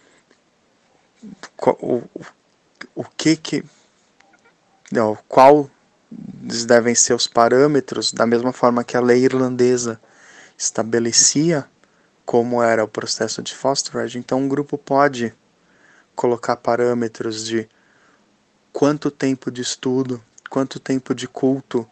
O, 1.80 2.02
o, 2.94 3.04
que 3.04 3.36
que 3.36 3.64
não, 4.92 5.16
qual 5.28 5.70
devem 6.10 6.94
ser 6.94 7.14
os 7.14 7.26
parâmetros, 7.26 8.12
da 8.12 8.26
mesma 8.26 8.52
forma 8.52 8.84
que 8.84 8.96
a 8.96 9.00
lei 9.00 9.24
irlandesa 9.24 10.00
estabelecia 10.56 11.66
como 12.24 12.62
era 12.62 12.84
o 12.84 12.88
processo 12.88 13.42
de 13.42 13.54
fosterage, 13.54 14.18
então 14.18 14.40
um 14.40 14.48
grupo 14.48 14.78
pode 14.78 15.34
colocar 16.14 16.56
parâmetros 16.56 17.44
de 17.44 17.68
quanto 18.74 19.08
tempo 19.08 19.52
de 19.52 19.62
estudo, 19.62 20.20
quanto 20.50 20.80
tempo 20.80 21.14
de 21.14 21.28
culto, 21.28 21.88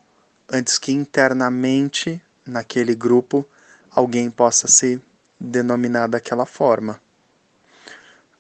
antes 0.50 0.78
que 0.80 0.90
internamente 0.90 2.20
naquele 2.44 2.92
grupo 2.96 3.48
alguém 3.88 4.28
possa 4.28 4.66
se 4.66 5.00
denominar 5.38 6.08
daquela 6.08 6.44
forma. 6.44 7.00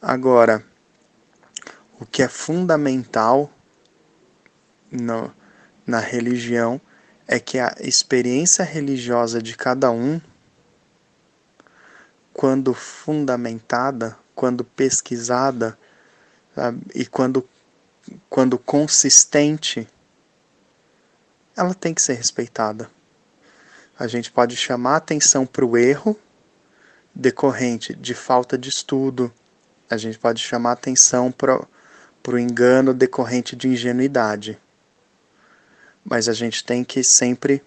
Agora, 0.02 0.64
o 2.00 2.04
que 2.04 2.20
é 2.20 2.26
fundamental 2.26 3.48
no, 4.90 5.32
na 5.86 6.00
religião 6.00 6.80
é 7.28 7.38
que 7.38 7.60
a 7.60 7.76
experiência 7.78 8.64
religiosa 8.64 9.40
de 9.40 9.56
cada 9.56 9.92
um, 9.92 10.20
quando 12.32 12.74
fundamentada, 12.74 14.18
quando 14.34 14.64
pesquisada 14.64 15.78
sabe, 16.56 16.82
e 16.92 17.06
quando 17.06 17.48
quando 18.28 18.58
consistente, 18.58 19.86
ela 21.56 21.74
tem 21.74 21.94
que 21.94 22.02
ser 22.02 22.14
respeitada. 22.14 22.90
A 23.98 24.06
gente 24.06 24.30
pode 24.30 24.56
chamar 24.56 24.96
atenção 24.96 25.46
para 25.46 25.64
o 25.64 25.76
erro 25.76 26.18
decorrente 27.14 27.94
de 27.94 28.14
falta 28.14 28.56
de 28.56 28.68
estudo, 28.68 29.32
a 29.88 29.96
gente 29.96 30.18
pode 30.18 30.42
chamar 30.42 30.72
atenção 30.72 31.30
para 31.30 31.66
o 32.26 32.38
engano 32.38 32.94
decorrente 32.94 33.54
de 33.54 33.68
ingenuidade. 33.68 34.58
Mas 36.04 36.28
a 36.28 36.32
gente 36.32 36.64
tem 36.64 36.82
que 36.82 37.04
sempre 37.04 37.62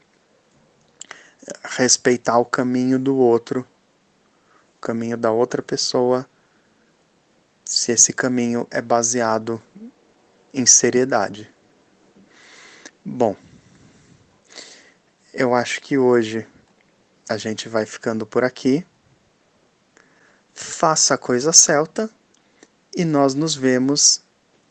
respeitar 1.64 2.40
o 2.40 2.46
caminho 2.46 2.98
do 2.98 3.16
outro, 3.16 3.66
o 4.78 4.82
caminho 4.82 5.16
da 5.16 5.32
outra 5.32 5.62
pessoa, 5.62 6.28
se 7.64 7.92
esse 7.92 8.12
caminho 8.12 8.68
é 8.72 8.82
baseado 8.82 9.62
em 10.56 10.66
seriedade. 10.66 11.54
Bom, 13.04 13.36
eu 15.34 15.54
acho 15.54 15.82
que 15.82 15.98
hoje 15.98 16.48
a 17.28 17.36
gente 17.36 17.68
vai 17.68 17.86
ficando 17.86 18.26
por 18.26 18.42
aqui. 18.46 18.86
Faça 20.54 21.16
a 21.16 21.18
coisa 21.18 21.52
celta 21.52 22.10
e 22.96 23.04
nós 23.04 23.36
nos 23.36 23.54
vemos 23.54 24.22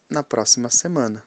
na 0.09 0.23
próxima 0.23 0.70
semana. 0.70 1.23